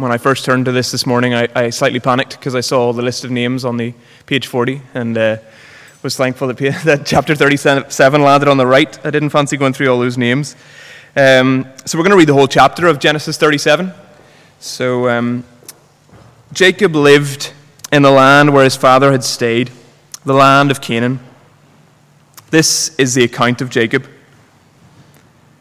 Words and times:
when 0.00 0.12
I 0.12 0.18
first 0.18 0.44
turned 0.44 0.64
to 0.64 0.72
this 0.72 0.90
this 0.90 1.04
morning, 1.04 1.34
I, 1.34 1.48
I 1.54 1.70
slightly 1.70 2.00
panicked 2.00 2.38
because 2.38 2.54
I 2.54 2.60
saw 2.60 2.92
the 2.92 3.02
list 3.02 3.24
of 3.24 3.30
names 3.30 3.64
on 3.64 3.76
the 3.76 3.92
page 4.26 4.46
40 4.46 4.80
and 4.94 5.16
uh, 5.18 5.36
was 6.02 6.16
thankful 6.16 6.48
that, 6.48 6.56
that 6.84 7.04
chapter 7.04 7.34
37 7.34 8.22
landed 8.22 8.48
on 8.48 8.56
the 8.56 8.66
right. 8.66 8.98
I 9.04 9.10
didn't 9.10 9.30
fancy 9.30 9.56
going 9.56 9.72
through 9.72 9.88
all 9.88 9.98
those 9.98 10.16
names. 10.16 10.56
Um, 11.16 11.66
so 11.84 11.98
we're 11.98 12.04
going 12.04 12.12
to 12.12 12.16
read 12.16 12.28
the 12.28 12.34
whole 12.34 12.48
chapter 12.48 12.86
of 12.86 12.98
Genesis 12.98 13.36
37. 13.36 13.92
So 14.58 15.08
um, 15.08 15.44
Jacob 16.52 16.94
lived 16.94 17.52
in 17.92 18.02
the 18.02 18.10
land 18.10 18.54
where 18.54 18.64
his 18.64 18.76
father 18.76 19.12
had 19.12 19.24
stayed, 19.24 19.70
the 20.24 20.34
land 20.34 20.70
of 20.70 20.80
Canaan. 20.80 21.20
This 22.50 22.94
is 22.96 23.14
the 23.14 23.24
account 23.24 23.60
of 23.60 23.70
Jacob. 23.70 24.06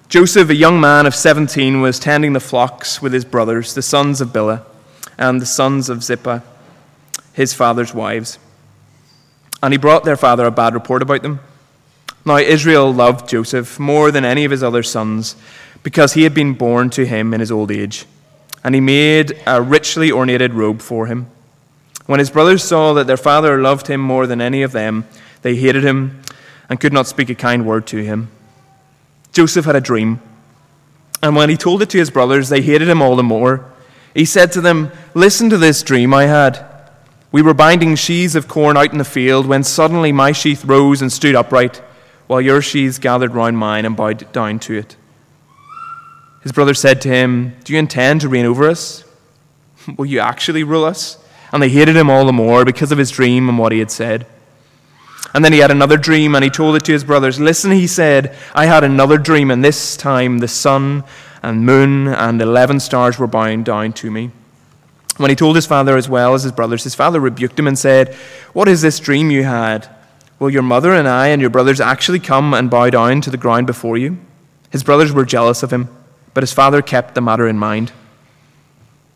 Joseph, 0.10 0.50
a 0.50 0.56
young 0.56 0.82
man 0.82 1.06
of 1.06 1.14
17, 1.14 1.82
was 1.82 2.00
tending 2.00 2.34
the 2.34 2.40
flocks 2.40 3.00
with 3.00 3.14
his 3.14 3.24
brothers, 3.24 3.76
the 3.76 3.84
sons 3.84 4.22
of 4.22 4.30
Bilhah, 4.30 4.66
and 5.20 5.40
the 5.40 5.46
sons 5.46 5.88
of 5.88 6.04
Zilpah, 6.04 6.42
his 7.32 7.54
father's 7.54 7.94
wives. 7.94 8.40
And 9.62 9.72
he 9.72 9.78
brought 9.78 10.06
their 10.06 10.18
father 10.18 10.48
a 10.48 10.52
bad 10.52 10.74
report 10.74 11.04
about 11.04 11.22
them. 11.22 11.42
Now, 12.26 12.38
Israel 12.38 12.92
loved 12.92 13.30
Joseph 13.30 13.80
more 13.80 14.10
than 14.10 14.26
any 14.26 14.46
of 14.46 14.52
his 14.52 14.64
other 14.64 14.82
sons 14.82 15.36
because 15.84 16.14
he 16.14 16.24
had 16.24 16.34
been 16.34 16.56
born 16.56 16.90
to 16.90 17.06
him 17.06 17.32
in 17.32 17.40
his 17.40 17.52
old 17.52 17.70
age. 17.70 18.08
And 18.64 18.74
he 18.74 18.82
made 18.82 19.40
a 19.46 19.62
richly 19.62 20.10
ornated 20.12 20.56
robe 20.56 20.82
for 20.82 21.06
him. 21.06 21.28
When 22.08 22.18
his 22.18 22.32
brothers 22.32 22.64
saw 22.64 22.94
that 22.94 23.06
their 23.06 23.16
father 23.16 23.62
loved 23.62 23.86
him 23.86 24.02
more 24.02 24.26
than 24.26 24.42
any 24.42 24.64
of 24.64 24.72
them, 24.72 25.06
they 25.44 25.56
hated 25.56 25.84
him 25.84 26.24
and 26.68 26.80
could 26.80 26.94
not 26.94 27.06
speak 27.06 27.30
a 27.30 27.36
kind 27.36 27.64
word 27.64 27.86
to 27.88 28.04
him. 28.04 28.32
Joseph 29.32 29.66
had 29.66 29.76
a 29.76 29.82
dream. 29.82 30.22
And 31.22 31.36
when 31.36 31.50
he 31.50 31.58
told 31.58 31.82
it 31.82 31.90
to 31.92 31.98
his 31.98 32.10
brothers, 32.10 32.50
they 32.50 32.62
hated 32.62 32.88
him 32.88 33.02
all 33.02 33.16
the 33.16 33.24
more. 33.24 33.72
He 34.14 34.26
said 34.26 34.52
to 34.54 34.62
them, 34.62 34.92
Listen 35.14 35.50
to 35.50 35.58
this 35.58 35.84
dream 35.84 36.14
I 36.14 36.24
had. 36.24 36.66
We 37.32 37.42
were 37.42 37.54
binding 37.54 37.96
sheaves 37.96 38.36
of 38.36 38.48
corn 38.48 38.78
out 38.78 38.92
in 38.92 38.98
the 38.98 39.06
field 39.06 39.46
when 39.46 39.64
suddenly 39.64 40.12
my 40.12 40.32
sheaf 40.32 40.64
rose 40.66 41.02
and 41.02 41.12
stood 41.12 41.36
upright, 41.36 41.78
while 42.28 42.42
your 42.42 42.62
sheaves 42.62 42.98
gathered 42.98 43.34
round 43.34 43.58
mine 43.58 43.86
and 43.86 43.96
bowed 43.96 44.32
down 44.32 44.60
to 44.60 44.78
it. 44.78 44.96
His 46.42 46.52
brothers 46.52 46.80
said 46.80 47.02
to 47.02 47.10
him, 47.10 47.56
Do 47.64 47.74
you 47.74 47.80
intend 47.80 48.22
to 48.22 48.30
reign 48.30 48.46
over 48.46 48.68
us? 48.68 49.04
Will 49.98 50.06
you 50.06 50.20
actually 50.20 50.64
rule 50.64 50.86
us? 50.86 51.18
And 51.52 51.62
they 51.62 51.70
hated 51.70 51.96
him 51.96 52.10
all 52.10 52.26
the 52.26 52.34
more 52.34 52.64
because 52.66 52.92
of 52.92 52.98
his 52.98 53.12
dream 53.12 53.50
and 53.50 53.58
what 53.58 53.72
he 53.72 53.80
had 53.80 53.92
said. 53.92 54.26
And 55.34 55.46
then 55.46 55.54
he 55.54 55.60
had 55.60 55.72
another 55.72 55.98
dream, 55.98 56.36
and 56.36 56.44
he 56.44 56.50
told 56.50 56.76
it 56.76 56.86
to 56.86 56.92
his 56.92 57.04
brothers. 57.04 57.40
Listen, 57.40 57.72
he 57.72 57.88
said, 57.88 58.36
I 58.54 58.66
had 58.66 58.84
another 58.84 59.18
dream, 59.18 59.52
and 59.52 59.64
this 59.64 59.96
time 59.96 60.40
the 60.40 60.48
sun 60.48 61.04
and 61.44 61.66
moon 61.66 62.08
and 62.08 62.42
eleven 62.42 62.80
stars 62.80 63.20
were 63.20 63.28
bowing 63.28 63.64
down 63.64 63.94
to 63.94 64.12
me. 64.12 64.32
When 65.18 65.30
he 65.30 65.36
told 65.36 65.56
his 65.56 65.66
father 65.66 65.98
as 65.98 66.08
well 66.08 66.34
as 66.34 66.44
his 66.44 66.54
brothers, 66.54 66.84
his 66.84 66.96
father 66.96 67.20
rebuked 67.20 67.60
him 67.60 67.68
and 67.68 67.78
said, 67.78 68.16
What 68.54 68.68
is 68.68 68.82
this 68.82 69.00
dream 69.00 69.30
you 69.30 69.44
had? 69.44 69.88
Will 70.40 70.50
your 70.50 70.64
mother 70.64 70.94
and 70.94 71.08
I 71.08 71.28
and 71.28 71.42
your 71.42 71.50
brothers 71.50 71.82
actually 71.82 72.20
come 72.20 72.54
and 72.54 72.70
bow 72.70 72.90
down 72.90 73.20
to 73.22 73.30
the 73.30 73.38
ground 73.38 73.68
before 73.68 73.98
you? 73.98 74.18
His 74.72 74.84
brothers 74.84 75.12
were 75.12 75.26
jealous 75.26 75.62
of 75.62 75.74
him, 75.74 75.90
but 76.34 76.44
his 76.44 76.54
father 76.54 76.82
kept 76.82 77.16
the 77.16 77.22
matter 77.22 77.48
in 77.48 77.60
mind. 77.60 77.92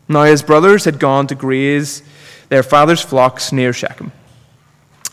Now 0.08 0.24
his 0.24 0.42
brothers 0.42 0.84
had 0.84 0.98
gone 0.98 1.26
to 1.28 1.34
graze 1.34 2.02
their 2.50 2.62
father's 2.62 3.00
flocks 3.00 3.52
near 3.52 3.72
Shechem. 3.72 4.12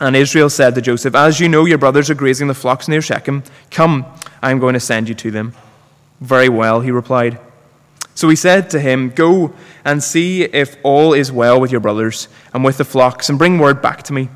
And 0.01 0.15
Israel 0.15 0.49
said 0.49 0.73
to 0.73 0.81
Joseph, 0.81 1.13
As 1.13 1.39
you 1.39 1.47
know, 1.47 1.65
your 1.65 1.77
brothers 1.77 2.09
are 2.09 2.15
grazing 2.15 2.47
the 2.47 2.55
flocks 2.55 2.87
near 2.87 3.03
Shechem. 3.03 3.43
Come, 3.69 4.07
I 4.41 4.49
am 4.49 4.57
going 4.57 4.73
to 4.73 4.79
send 4.79 5.07
you 5.07 5.13
to 5.13 5.29
them. 5.29 5.53
Very 6.19 6.49
well, 6.49 6.81
he 6.81 6.89
replied. 6.89 7.39
So 8.15 8.27
he 8.27 8.35
said 8.35 8.71
to 8.71 8.79
him, 8.79 9.11
Go 9.11 9.53
and 9.85 10.01
see 10.01 10.41
if 10.41 10.75
all 10.81 11.13
is 11.13 11.31
well 11.31 11.61
with 11.61 11.71
your 11.71 11.81
brothers 11.81 12.27
and 12.51 12.63
with 12.63 12.77
the 12.77 12.83
flocks, 12.83 13.29
and 13.29 13.37
bring 13.37 13.59
word 13.59 13.79
back 13.79 14.01
to 14.03 14.13
me. 14.13 14.29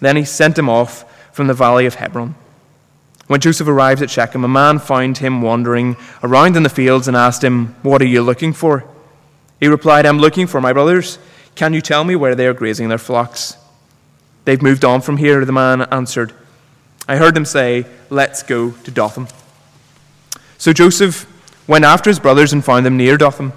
Then 0.00 0.16
he 0.16 0.24
sent 0.24 0.58
him 0.58 0.68
off 0.68 1.04
from 1.32 1.46
the 1.46 1.54
valley 1.54 1.86
of 1.86 1.94
Hebron. 1.94 2.34
When 3.28 3.40
Joseph 3.40 3.68
arrived 3.68 4.02
at 4.02 4.10
Shechem, 4.10 4.42
a 4.42 4.48
man 4.48 4.80
found 4.80 5.18
him 5.18 5.40
wandering 5.40 5.96
around 6.24 6.56
in 6.56 6.64
the 6.64 6.68
fields 6.68 7.06
and 7.06 7.16
asked 7.16 7.44
him, 7.44 7.76
What 7.82 8.02
are 8.02 8.06
you 8.06 8.22
looking 8.22 8.52
for? 8.52 8.84
He 9.60 9.68
replied, 9.68 10.04
I'm 10.04 10.18
looking 10.18 10.48
for 10.48 10.60
my 10.60 10.72
brothers. 10.72 11.20
Can 11.54 11.74
you 11.74 11.80
tell 11.80 12.02
me 12.02 12.16
where 12.16 12.34
they 12.34 12.48
are 12.48 12.52
grazing 12.52 12.88
their 12.88 12.98
flocks? 12.98 13.56
They've 14.46 14.62
moved 14.62 14.84
on 14.84 15.00
from 15.00 15.16
here, 15.16 15.44
the 15.44 15.52
man 15.52 15.82
answered. 15.90 16.32
I 17.08 17.16
heard 17.16 17.34
them 17.34 17.44
say, 17.44 17.84
Let's 18.10 18.44
go 18.44 18.70
to 18.70 18.90
Dothan. 18.92 19.26
So 20.56 20.72
Joseph 20.72 21.26
went 21.66 21.84
after 21.84 22.08
his 22.08 22.20
brothers 22.20 22.52
and 22.52 22.64
found 22.64 22.86
them 22.86 22.96
near 22.96 23.16
Dothan. 23.16 23.52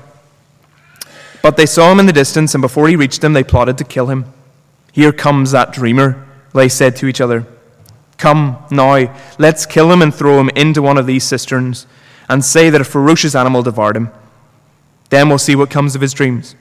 But 1.43 1.57
they 1.57 1.67
saw 1.67 1.91
him 1.91 1.99
in 1.99 2.07
the 2.07 2.11
distance, 2.11 2.55
and 2.55 2.61
before 2.63 2.87
he 2.87 2.95
reached 2.95 3.21
them, 3.21 3.33
they 3.33 3.43
plotted 3.43 3.77
to 3.77 3.83
kill 3.83 4.07
him. 4.07 4.25
Here 4.91 5.13
comes 5.13 5.51
that 5.51 5.71
dreamer, 5.71 6.27
they 6.55 6.67
said 6.67 6.95
to 6.97 7.07
each 7.07 7.21
other. 7.21 7.45
Come 8.17 8.57
now, 8.71 9.15
let's 9.37 9.67
kill 9.67 9.91
him 9.91 10.01
and 10.01 10.13
throw 10.13 10.39
him 10.39 10.49
into 10.55 10.81
one 10.81 10.97
of 10.97 11.05
these 11.05 11.23
cisterns, 11.23 11.85
and 12.27 12.43
say 12.43 12.71
that 12.71 12.81
a 12.81 12.83
ferocious 12.85 13.35
animal 13.35 13.61
devoured 13.61 13.95
him. 13.95 14.09
Then 15.11 15.29
we'll 15.29 15.37
see 15.37 15.55
what 15.55 15.69
comes 15.69 15.93
of 15.93 16.01
his 16.01 16.13
dreams. 16.13 16.55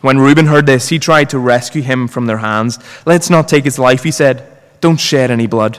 When 0.00 0.18
Reuben 0.18 0.46
heard 0.46 0.66
this, 0.66 0.88
he 0.88 0.98
tried 0.98 1.30
to 1.30 1.38
rescue 1.38 1.82
him 1.82 2.08
from 2.08 2.26
their 2.26 2.38
hands. 2.38 2.78
Let's 3.04 3.28
not 3.28 3.48
take 3.48 3.64
his 3.64 3.78
life, 3.78 4.02
he 4.02 4.10
said. 4.10 4.46
Don't 4.80 4.98
shed 4.98 5.30
any 5.30 5.46
blood. 5.46 5.78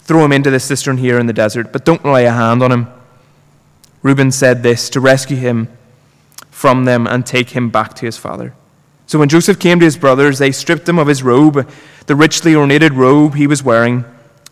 Throw 0.00 0.24
him 0.24 0.32
into 0.32 0.50
the 0.50 0.60
cistern 0.60 0.98
here 0.98 1.18
in 1.18 1.26
the 1.26 1.32
desert, 1.32 1.72
but 1.72 1.84
don't 1.84 2.04
lay 2.04 2.26
a 2.26 2.32
hand 2.32 2.62
on 2.62 2.70
him. 2.70 2.86
Reuben 4.02 4.30
said 4.30 4.62
this 4.62 4.88
to 4.90 5.00
rescue 5.00 5.36
him 5.36 5.68
from 6.50 6.84
them 6.84 7.08
and 7.08 7.26
take 7.26 7.50
him 7.50 7.70
back 7.70 7.94
to 7.94 8.06
his 8.06 8.16
father. 8.16 8.54
So 9.08 9.18
when 9.18 9.28
Joseph 9.28 9.58
came 9.58 9.80
to 9.80 9.84
his 9.84 9.96
brothers, 9.96 10.38
they 10.38 10.52
stripped 10.52 10.88
him 10.88 10.98
of 10.98 11.08
his 11.08 11.22
robe, 11.22 11.68
the 12.06 12.16
richly 12.16 12.54
ornated 12.54 12.92
robe 12.92 13.34
he 13.34 13.46
was 13.46 13.64
wearing, 13.64 14.04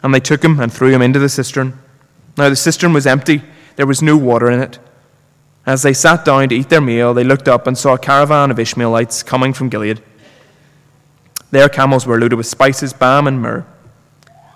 and 0.02 0.12
they 0.12 0.20
took 0.20 0.44
him 0.44 0.58
and 0.58 0.72
threw 0.72 0.90
him 0.90 1.02
into 1.02 1.18
the 1.20 1.28
cistern. 1.28 1.78
Now 2.36 2.48
the 2.48 2.56
cistern 2.56 2.92
was 2.92 3.06
empty, 3.06 3.42
there 3.76 3.86
was 3.86 4.02
no 4.02 4.16
water 4.16 4.50
in 4.50 4.60
it. 4.60 4.78
As 5.66 5.82
they 5.82 5.94
sat 5.94 6.24
down 6.24 6.48
to 6.50 6.54
eat 6.54 6.68
their 6.68 6.80
meal, 6.80 7.14
they 7.14 7.24
looked 7.24 7.48
up 7.48 7.66
and 7.66 7.76
saw 7.76 7.94
a 7.94 7.98
caravan 7.98 8.50
of 8.50 8.58
Ishmaelites 8.58 9.22
coming 9.22 9.54
from 9.54 9.70
Gilead. 9.70 10.02
Their 11.50 11.68
camels 11.68 12.06
were 12.06 12.18
loaded 12.18 12.36
with 12.36 12.46
spices, 12.46 12.92
balm, 12.92 13.26
and 13.26 13.40
myrrh, 13.40 13.64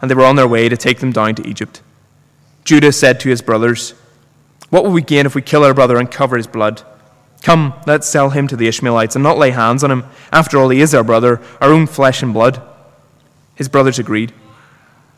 and 0.03 0.11
they 0.11 0.15
were 0.15 0.25
on 0.25 0.37
their 0.37 0.49
way 0.49 0.69
to 0.69 0.77
take 0.77 0.99
them 0.99 1.13
down 1.13 1.35
to 1.37 1.47
Egypt. 1.47 1.81
Judah 2.65 2.93
said 2.93 3.21
to 3.21 3.31
his 3.31 3.41
brothers, 3.41 3.95
What 4.69 4.85
will 4.85 4.91
we 4.91 5.01
gain 5.01 5.25
if 5.25 5.35
we 5.35 5.41
kill 5.41 5.65
our 5.65 5.73
brother 5.73 5.97
and 5.97 6.11
cover 6.11 6.37
his 6.37 6.47
blood? 6.47 6.83
Come, 7.41 7.73
let's 7.87 8.07
sell 8.07 8.31
him 8.31 8.47
to 8.49 8.57
the 8.57 8.69
Ishmaelites 8.69 9.17
and 9.17 9.23
not 9.23 9.39
lay 9.39 9.53
hands 9.53 9.83
on 9.83 9.91
him. 9.91 10.05
After 10.33 10.59
all, 10.59 10.69
he 10.69 10.81
is 10.81 10.95
our 10.95 11.05
brother, 11.05 11.41
our 11.61 11.73
own 11.73 11.87
flesh 11.87 12.23
and 12.23 12.35
blood. 12.35 12.61
His 13.55 13.69
brothers 13.69 13.99
agreed. 13.99 14.35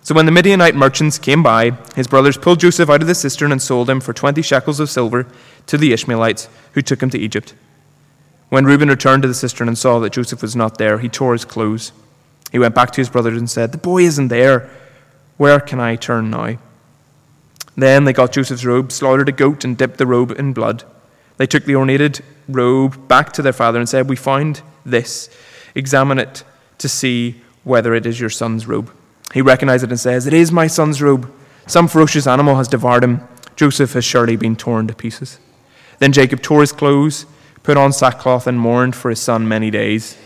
So 0.02 0.14
when 0.14 0.26
the 0.26 0.32
Midianite 0.32 0.74
merchants 0.74 1.18
came 1.18 1.42
by, 1.42 1.72
his 1.94 2.06
brothers 2.06 2.38
pulled 2.38 2.60
Joseph 2.60 2.88
out 2.88 3.02
of 3.02 3.08
the 3.08 3.14
cistern 3.14 3.52
and 3.52 3.60
sold 3.60 3.90
him 3.90 4.00
for 4.00 4.12
twenty 4.12 4.42
shekels 4.42 4.80
of 4.80 4.90
silver 4.90 5.26
to 5.70 5.78
the 5.78 5.92
Ishmaelites, 5.92 6.48
who 6.72 6.82
took 6.82 7.00
him 7.00 7.10
to 7.10 7.18
Egypt. 7.18 7.54
When 8.48 8.64
Reuben 8.64 8.88
returned 8.88 9.22
to 9.22 9.28
the 9.28 9.34
cistern 9.34 9.68
and 9.68 9.78
saw 9.78 10.00
that 10.00 10.12
Joseph 10.12 10.42
was 10.42 10.56
not 10.56 10.78
there, 10.78 10.98
he 10.98 11.08
tore 11.08 11.32
his 11.32 11.44
clothes. 11.44 11.92
He 12.50 12.58
went 12.58 12.74
back 12.74 12.90
to 12.90 13.00
his 13.00 13.08
brothers 13.08 13.38
and 13.38 13.48
said, 13.48 13.70
The 13.70 13.78
boy 13.78 14.02
isn't 14.02 14.28
there. 14.28 14.68
Where 15.36 15.60
can 15.60 15.78
I 15.78 15.94
turn 15.94 16.28
now? 16.28 16.58
Then 17.76 18.02
they 18.02 18.12
got 18.12 18.32
Joseph's 18.32 18.64
robe, 18.64 18.90
slaughtered 18.90 19.28
a 19.28 19.32
goat, 19.32 19.64
and 19.64 19.78
dipped 19.78 19.98
the 19.98 20.08
robe 20.08 20.32
in 20.32 20.52
blood. 20.52 20.82
They 21.36 21.46
took 21.46 21.64
the 21.66 21.76
ornated 21.76 22.24
robe 22.48 23.06
back 23.06 23.32
to 23.34 23.42
their 23.42 23.52
father 23.52 23.78
and 23.78 23.88
said, 23.88 24.08
We 24.08 24.16
found 24.16 24.62
this. 24.84 25.30
Examine 25.76 26.18
it 26.18 26.42
to 26.78 26.88
see 26.88 27.42
whether 27.62 27.94
it 27.94 28.06
is 28.06 28.18
your 28.18 28.28
son's 28.28 28.66
robe. 28.66 28.92
He 29.32 29.40
recognized 29.40 29.84
it 29.84 29.90
and 29.90 30.00
says, 30.00 30.26
It 30.26 30.34
is 30.34 30.50
my 30.50 30.66
son's 30.66 31.00
robe. 31.00 31.32
Some 31.68 31.86
ferocious 31.86 32.26
animal 32.26 32.56
has 32.56 32.66
devoured 32.66 33.04
him. 33.04 33.20
Joseph 33.54 33.92
has 33.92 34.04
surely 34.04 34.34
been 34.34 34.56
torn 34.56 34.88
to 34.88 34.94
pieces. 34.94 35.38
Then 36.00 36.12
Jacob 36.12 36.42
tore 36.42 36.62
his 36.62 36.72
clothes, 36.72 37.26
put 37.62 37.76
on 37.76 37.92
sackcloth, 37.92 38.46
and 38.46 38.58
mourned 38.58 38.96
for 38.96 39.10
his 39.10 39.20
son 39.20 39.46
many 39.46 39.70
days. 39.70 40.16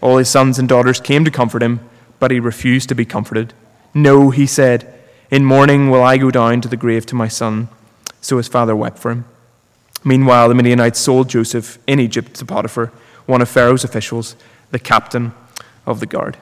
All 0.00 0.18
his 0.18 0.28
sons 0.28 0.58
and 0.58 0.68
daughters 0.68 1.00
came 1.00 1.24
to 1.24 1.30
comfort 1.30 1.62
him, 1.62 1.80
but 2.20 2.30
he 2.30 2.38
refused 2.38 2.88
to 2.90 2.94
be 2.94 3.04
comforted. 3.04 3.54
No, 3.94 4.30
he 4.30 4.46
said, 4.46 4.94
in 5.30 5.44
mourning 5.44 5.90
will 5.90 6.02
I 6.02 6.18
go 6.18 6.30
down 6.30 6.60
to 6.60 6.68
the 6.68 6.76
grave 6.76 7.06
to 7.06 7.14
my 7.14 7.28
son. 7.28 7.68
So 8.20 8.36
his 8.36 8.48
father 8.48 8.76
wept 8.76 8.98
for 8.98 9.10
him. 9.10 9.24
Meanwhile, 10.04 10.48
the 10.48 10.54
Midianites 10.54 10.98
sold 11.00 11.28
Joseph 11.28 11.78
in 11.86 11.98
Egypt 11.98 12.34
to 12.34 12.44
Potiphar, 12.44 12.92
one 13.26 13.40
of 13.40 13.48
Pharaoh's 13.48 13.84
officials, 13.84 14.36
the 14.70 14.78
captain 14.78 15.32
of 15.86 16.00
the 16.00 16.06
guard. 16.06 16.36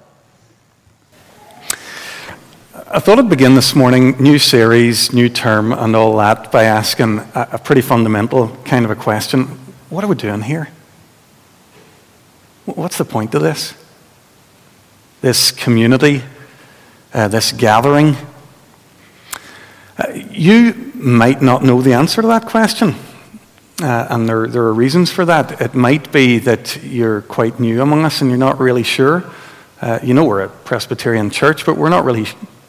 I 2.93 2.99
thought 2.99 3.21
I'd 3.21 3.29
begin 3.29 3.55
this 3.55 3.77
morning, 3.77 4.17
new 4.21 4.37
series, 4.41 5.13
new 5.13 5.29
term, 5.29 5.71
and 5.73 5.95
all 5.95 6.17
that, 6.17 6.51
by 6.51 6.65
asking 6.65 7.21
a, 7.37 7.57
pretty 7.57 7.83
fundamental 7.83 8.49
kind 8.65 8.85
of 8.85 8.91
a 8.91 8.97
question 8.97 9.45
What 9.91 10.03
are 10.03 10.09
we 10.09 10.17
doing 10.17 10.43
here? 10.43 10.71
What's 12.65 12.99
the 12.99 13.05
point 13.05 13.33
of 13.37 13.43
this? 13.43 13.75
This 15.21 15.53
community, 15.53 16.23
uh, 17.15 17.29
this 17.29 17.53
gathering? 17.53 18.17
Uh, 19.97 20.13
you 20.29 20.91
might 20.97 21.41
not 21.41 21.63
know 21.63 21.81
the 21.83 21.93
answer 21.93 22.21
to 22.23 22.27
that 22.27 22.47
question. 22.47 22.97
Uh, 23.81 24.09
and 24.11 24.29
there, 24.29 24.49
there 24.49 24.63
are 24.63 24.75
reasons 24.75 25.13
for 25.13 25.25
that. 25.25 25.61
It 25.61 25.75
might 25.75 26.11
be 26.11 26.39
that 26.41 26.83
you're 26.83 27.23
quite 27.23 27.61
new 27.61 27.83
among 27.83 28.05
us 28.05 28.21
and 28.21 28.31
you're 28.31 28.37
not 28.37 28.59
really 28.59 28.83
sure. 28.83 29.31
Uh, 29.81 30.01
you 30.03 30.13
know, 30.13 30.25
we're 30.25 30.43
a 30.43 30.49
Presbyterian 30.49 31.31
church, 31.31 31.65
but 31.65 31.77
we're 31.77 31.89
not 31.89 32.05
really, 32.05 32.27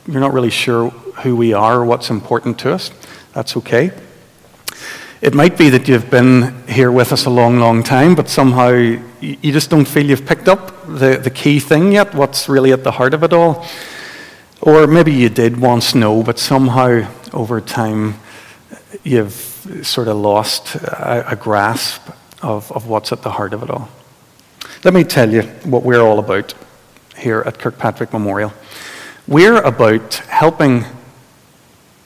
you're 0.07 0.21
not 0.21 0.33
really 0.33 0.49
sure 0.49 0.89
who 0.89 1.35
we 1.35 1.53
are 1.53 1.79
or 1.79 1.85
what's 1.85 2.09
important 2.09 2.59
to 2.59 2.73
us. 2.73 2.91
That's 3.33 3.55
okay. 3.57 3.91
It 5.21 5.35
might 5.35 5.55
be 5.57 5.69
that 5.69 5.87
you've 5.87 6.09
been 6.09 6.67
here 6.67 6.91
with 6.91 7.13
us 7.13 7.25
a 7.25 7.29
long, 7.29 7.59
long 7.59 7.83
time, 7.83 8.15
but 8.15 8.27
somehow 8.27 8.69
you 8.69 9.51
just 9.51 9.69
don't 9.69 9.87
feel 9.87 10.03
you've 10.03 10.25
picked 10.25 10.47
up 10.47 10.87
the, 10.87 11.19
the 11.23 11.29
key 11.29 11.59
thing 11.59 11.91
yet, 11.91 12.15
what's 12.15 12.49
really 12.49 12.71
at 12.71 12.83
the 12.83 12.91
heart 12.91 13.13
of 13.13 13.23
it 13.23 13.31
all. 13.31 13.63
Or 14.61 14.87
maybe 14.87 15.13
you 15.13 15.29
did 15.29 15.59
once 15.61 15.93
know, 15.93 16.23
but 16.23 16.39
somehow 16.39 17.07
over 17.33 17.61
time 17.61 18.15
you've 19.03 19.33
sort 19.83 20.07
of 20.07 20.17
lost 20.17 20.75
a, 20.75 21.33
a 21.33 21.35
grasp 21.35 22.01
of, 22.41 22.71
of 22.71 22.87
what's 22.87 23.11
at 23.11 23.21
the 23.21 23.31
heart 23.31 23.53
of 23.53 23.61
it 23.61 23.69
all. 23.69 23.89
Let 24.83 24.95
me 24.95 25.03
tell 25.03 25.31
you 25.31 25.43
what 25.63 25.83
we're 25.83 26.01
all 26.01 26.17
about 26.17 26.55
here 27.15 27.43
at 27.45 27.59
Kirkpatrick 27.59 28.11
Memorial. 28.11 28.51
We're 29.31 29.61
about 29.61 30.15
helping 30.15 30.83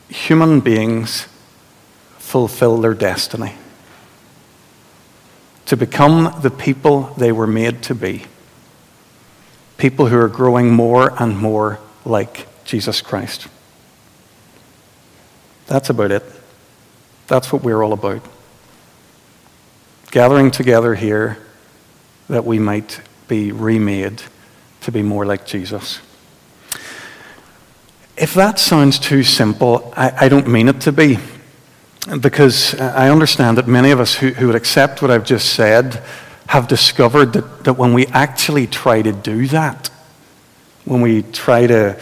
human 0.09 0.59
beings 0.59 1.27
fulfill 2.19 2.77
their 2.77 2.93
destiny, 2.93 3.55
to 5.65 5.75
become 5.75 6.35
the 6.43 6.51
people 6.51 7.15
they 7.17 7.31
were 7.31 7.47
made 7.47 7.81
to 7.81 7.95
be. 7.95 8.25
People 9.79 10.05
who 10.05 10.19
are 10.19 10.27
growing 10.27 10.69
more 10.69 11.19
and 11.19 11.35
more 11.35 11.79
like 12.05 12.45
Jesus 12.63 13.01
Christ. 13.01 13.47
That's 15.65 15.89
about 15.89 16.11
it. 16.11 16.23
That's 17.25 17.51
what 17.51 17.63
we're 17.63 17.81
all 17.81 17.93
about. 17.93 18.21
Gathering 20.11 20.51
together 20.51 20.93
here 20.93 21.39
that 22.29 22.45
we 22.45 22.59
might 22.59 23.01
be 23.27 23.51
remade 23.51 24.21
to 24.81 24.91
be 24.91 25.01
more 25.01 25.25
like 25.25 25.47
Jesus. 25.47 26.01
If 28.17 28.33
that 28.35 28.59
sounds 28.59 28.97
too 28.97 29.23
simple, 29.23 29.93
I, 29.95 30.25
I 30.25 30.29
don't 30.29 30.47
mean 30.47 30.69
it 30.69 30.79
to 30.81 30.93
be 30.93 31.19
because 32.21 32.79
I 32.79 33.09
understand 33.09 33.57
that 33.57 33.67
many 33.67 33.91
of 33.91 33.99
us 33.99 34.15
who, 34.15 34.29
who 34.29 34.47
would 34.47 34.55
accept 34.55 35.01
what 35.01 35.11
I've 35.11 35.25
just 35.25 35.53
said 35.53 36.01
have 36.47 36.67
discovered 36.67 37.33
that, 37.33 37.63
that 37.65 37.73
when 37.73 37.93
we 37.93 38.05
actually 38.07 38.67
try 38.67 39.01
to 39.01 39.11
do 39.11 39.47
that, 39.47 39.89
when 40.85 41.01
we 41.01 41.23
try 41.23 41.67
to 41.67 41.99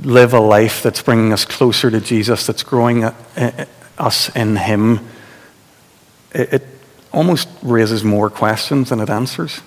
live 0.00 0.32
a 0.32 0.40
life 0.40 0.82
that's 0.82 1.02
bringing 1.02 1.34
us 1.34 1.44
closer 1.44 1.90
to 1.90 2.00
Jesus, 2.00 2.46
that's 2.46 2.62
growing 2.62 3.04
uh, 3.04 3.14
uh, 3.36 3.64
us 3.98 4.34
in 4.34 4.56
Him, 4.56 5.00
it, 6.32 6.52
it 6.54 6.66
almost 7.12 7.48
raises 7.62 8.02
more 8.02 8.30
questions 8.30 8.88
than 8.88 9.00
it 9.00 9.10
answers. 9.10 9.60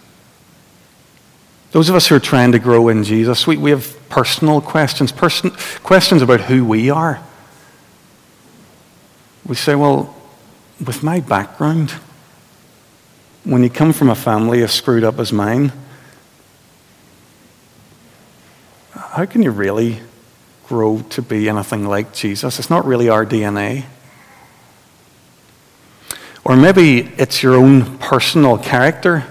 Those 1.76 1.90
of 1.90 1.96
us 1.96 2.08
who 2.08 2.16
are 2.16 2.22
trying 2.22 2.54
to 2.54 2.60
grow 2.60 2.88
in 2.88 3.04
Jesus, 3.04 3.46
we, 3.46 3.58
we 3.58 3.72
have 3.72 3.98
personal 4.08 4.62
questions, 4.62 5.12
person, 5.12 5.52
questions 5.84 6.22
about 6.22 6.40
who 6.40 6.64
we 6.64 6.90
are 6.90 7.22
we 9.46 9.56
say, 9.56 9.76
well, 9.76 10.16
with 10.84 11.04
my 11.04 11.20
background, 11.20 11.92
when 13.44 13.62
you 13.62 13.70
come 13.70 13.94
from 13.94 14.10
a 14.10 14.16
family 14.16 14.64
as 14.64 14.72
screwed 14.72 15.04
up 15.04 15.20
as 15.20 15.32
mine, 15.32 15.72
how 18.92 19.26
can 19.26 19.44
you 19.44 19.52
really 19.52 20.00
grow 20.68 21.02
to 21.10 21.22
be 21.22 21.48
anything 21.48 21.88
like 21.88 22.12
Jesus? 22.12 22.58
It's 22.58 22.72
not 22.72 22.86
really 22.86 23.08
our 23.08 23.26
DNA. 23.26 23.86
Or 26.44 26.56
maybe 26.56 27.02
it's 27.18 27.44
your 27.44 27.56
own 27.56 28.00
personal 28.00 28.58
character. 28.58 29.26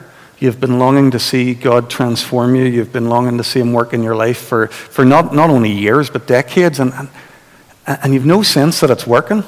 You've 0.44 0.60
been 0.60 0.78
longing 0.78 1.10
to 1.12 1.18
see 1.18 1.54
God 1.54 1.88
transform 1.88 2.54
you. 2.54 2.64
You've 2.64 2.92
been 2.92 3.08
longing 3.08 3.38
to 3.38 3.44
see 3.44 3.60
Him 3.60 3.72
work 3.72 3.94
in 3.94 4.02
your 4.02 4.14
life 4.14 4.36
for, 4.36 4.66
for 4.66 5.02
not, 5.02 5.34
not 5.34 5.48
only 5.48 5.72
years, 5.72 6.10
but 6.10 6.26
decades. 6.26 6.78
And, 6.78 6.92
and, 6.92 7.08
and 7.86 8.12
you've 8.12 8.26
no 8.26 8.42
sense 8.42 8.80
that 8.80 8.90
it's 8.90 9.06
working. 9.06 9.42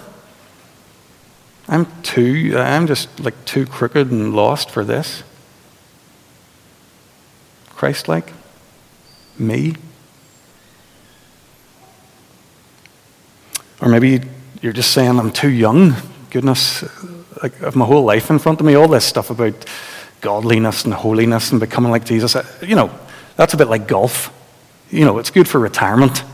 I'm 1.69 1.87
too, 2.01 2.55
I'm 2.57 2.87
just 2.87 3.21
like 3.21 3.35
too 3.45 3.67
crooked 3.67 4.11
and 4.11 4.35
lost 4.35 4.71
for 4.71 4.87
this. 4.87 5.23
Christ 7.75 8.09
like? 8.09 8.33
Me? 9.39 9.75
Or 13.83 13.91
maybe 13.91 14.23
you're 14.63 14.73
just 14.73 14.93
saying, 14.93 15.19
I'm 15.19 15.31
too 15.31 15.51
young. 15.51 15.93
Goodness, 16.31 16.85
like, 17.43 17.61
I 17.61 17.67
have 17.67 17.77
my 17.77 17.85
whole 17.85 18.05
life 18.05 18.31
in 18.31 18.39
front 18.39 18.61
of 18.61 18.67
me, 18.67 18.77
all 18.77 18.89
this 18.89 19.05
stuff 19.05 19.29
about 19.29 19.67
godliness 20.21 20.85
and 20.85 20.95
holiness 20.95 21.51
and 21.51 21.61
becoming 21.61 21.91
like 21.91 22.05
Jesus. 22.05 22.37
Uh, 22.37 22.45
you 22.63 22.75
know, 22.75 22.91
that's 23.37 23.55
a 23.55 23.57
bit 23.57 23.69
like 23.69 23.87
golf. 23.87 24.33
You 24.91 25.05
know, 25.05 25.19
it's 25.19 25.31
good 25.31 25.49
for 25.49 25.59
retirement, 25.59 26.25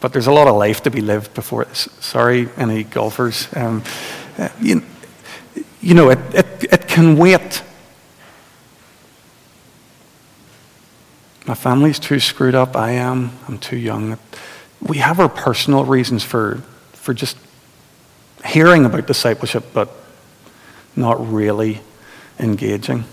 but 0.00 0.12
there's 0.12 0.26
a 0.26 0.32
lot 0.32 0.48
of 0.48 0.56
life 0.56 0.82
to 0.82 0.90
be 0.90 1.00
lived 1.00 1.34
before. 1.34 1.66
Sorry, 1.74 2.48
any 2.56 2.84
golfers. 2.84 3.48
Um, 3.54 3.82
uh, 4.38 4.48
you, 4.60 4.82
you 5.80 5.94
know, 5.94 6.10
it, 6.10 6.18
it, 6.34 6.64
it 6.72 6.88
can 6.88 7.16
wait. 7.16 7.62
My 11.46 11.54
family's 11.54 11.98
too 11.98 12.20
screwed 12.20 12.54
up. 12.54 12.76
I 12.76 12.92
am. 12.92 13.32
I'm 13.48 13.58
too 13.58 13.76
young. 13.76 14.18
We 14.80 14.98
have 14.98 15.18
our 15.20 15.28
personal 15.28 15.84
reasons 15.84 16.22
for, 16.22 16.62
for 16.92 17.14
just 17.14 17.36
hearing 18.44 18.84
about 18.84 19.06
discipleship, 19.06 19.64
but 19.72 19.90
not 20.96 21.32
really 21.32 21.80
engaging. 22.38 23.04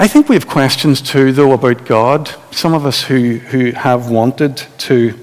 I 0.00 0.06
think 0.06 0.28
we 0.28 0.36
have 0.36 0.46
questions 0.46 1.02
too, 1.02 1.32
though, 1.32 1.50
about 1.50 1.84
God. 1.84 2.32
Some 2.52 2.72
of 2.72 2.86
us 2.86 3.02
who, 3.02 3.38
who 3.38 3.72
have 3.72 4.08
wanted 4.08 4.62
to 4.78 5.18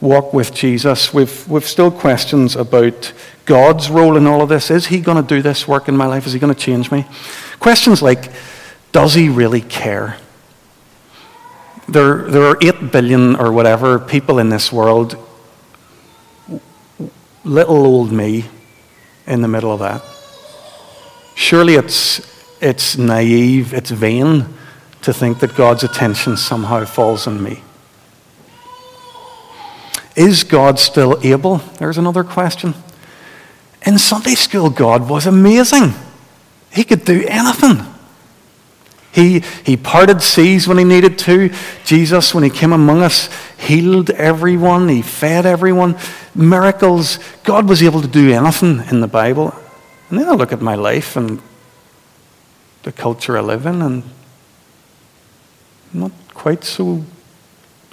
walk 0.00 0.34
with 0.34 0.52
Jesus, 0.52 1.14
we've, 1.14 1.46
we've 1.46 1.64
still 1.64 1.92
questions 1.92 2.56
about 2.56 3.12
God's 3.44 3.88
role 3.88 4.16
in 4.16 4.26
all 4.26 4.42
of 4.42 4.48
this. 4.48 4.68
Is 4.68 4.88
He 4.88 4.98
going 4.98 5.22
to 5.22 5.34
do 5.34 5.42
this 5.42 5.68
work 5.68 5.86
in 5.86 5.96
my 5.96 6.06
life? 6.06 6.26
Is 6.26 6.32
He 6.32 6.40
going 6.40 6.52
to 6.52 6.58
change 6.58 6.90
me? 6.90 7.06
Questions 7.60 8.02
like, 8.02 8.32
does 8.90 9.14
He 9.14 9.28
really 9.28 9.60
care? 9.60 10.16
There, 11.88 12.28
there 12.28 12.42
are 12.42 12.58
8 12.60 12.90
billion 12.90 13.36
or 13.36 13.52
whatever 13.52 14.00
people 14.00 14.40
in 14.40 14.48
this 14.48 14.72
world. 14.72 15.16
Little 17.44 17.86
old 17.86 18.10
me 18.10 18.46
in 19.24 19.42
the 19.42 19.48
middle 19.48 19.70
of 19.70 19.78
that. 19.78 20.02
Surely 21.36 21.74
it's, 21.74 22.35
it's 22.66 22.98
naive, 22.98 23.72
it's 23.72 23.90
vain 23.90 24.44
to 25.02 25.12
think 25.12 25.38
that 25.38 25.54
God's 25.54 25.84
attention 25.84 26.36
somehow 26.36 26.84
falls 26.84 27.28
on 27.28 27.40
me. 27.40 27.62
Is 30.16 30.42
God 30.42 30.80
still 30.80 31.18
able? 31.24 31.58
There's 31.78 31.96
another 31.96 32.24
question. 32.24 32.74
In 33.86 33.98
Sunday 33.98 34.34
school, 34.34 34.68
God 34.68 35.08
was 35.08 35.26
amazing. 35.26 35.94
He 36.72 36.82
could 36.82 37.04
do 37.04 37.24
anything. 37.28 37.86
He, 39.12 39.44
he 39.64 39.76
parted 39.76 40.20
seas 40.20 40.66
when 40.66 40.76
he 40.76 40.84
needed 40.84 41.18
to. 41.20 41.50
Jesus, 41.84 42.34
when 42.34 42.42
he 42.42 42.50
came 42.50 42.72
among 42.72 43.00
us, 43.00 43.30
healed 43.58 44.10
everyone, 44.10 44.88
he 44.88 45.02
fed 45.02 45.46
everyone. 45.46 45.96
Miracles. 46.34 47.20
God 47.44 47.68
was 47.68 47.82
able 47.82 48.02
to 48.02 48.08
do 48.08 48.32
anything 48.32 48.82
in 48.90 49.00
the 49.00 49.06
Bible. 49.06 49.54
And 50.10 50.18
then 50.18 50.28
I 50.28 50.32
look 50.32 50.52
at 50.52 50.60
my 50.60 50.74
life 50.74 51.16
and 51.16 51.40
the 52.86 52.92
culture 52.92 53.36
I 53.36 53.40
live 53.40 53.66
in, 53.66 53.82
and 53.82 54.04
I'm 55.92 56.00
not 56.00 56.12
quite 56.34 56.62
so 56.62 57.02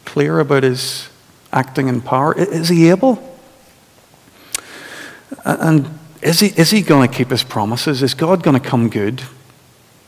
clear 0.06 0.40
about 0.40 0.62
his 0.62 1.10
acting 1.52 1.88
in 1.88 2.00
power. 2.00 2.38
Is 2.38 2.70
he 2.70 2.92
able? 2.92 3.18
And 5.44 5.90
is 6.22 6.42
he, 6.42 6.50
is 6.50 6.70
he 6.70 6.84
going 6.84 7.10
to 7.10 7.14
keep 7.14 7.32
his 7.32 7.44
promises? 7.44 8.04
Is 8.04 8.14
God 8.14 8.44
going 8.44 8.54
to 8.54 8.70
come 8.70 8.88
good? 8.88 9.24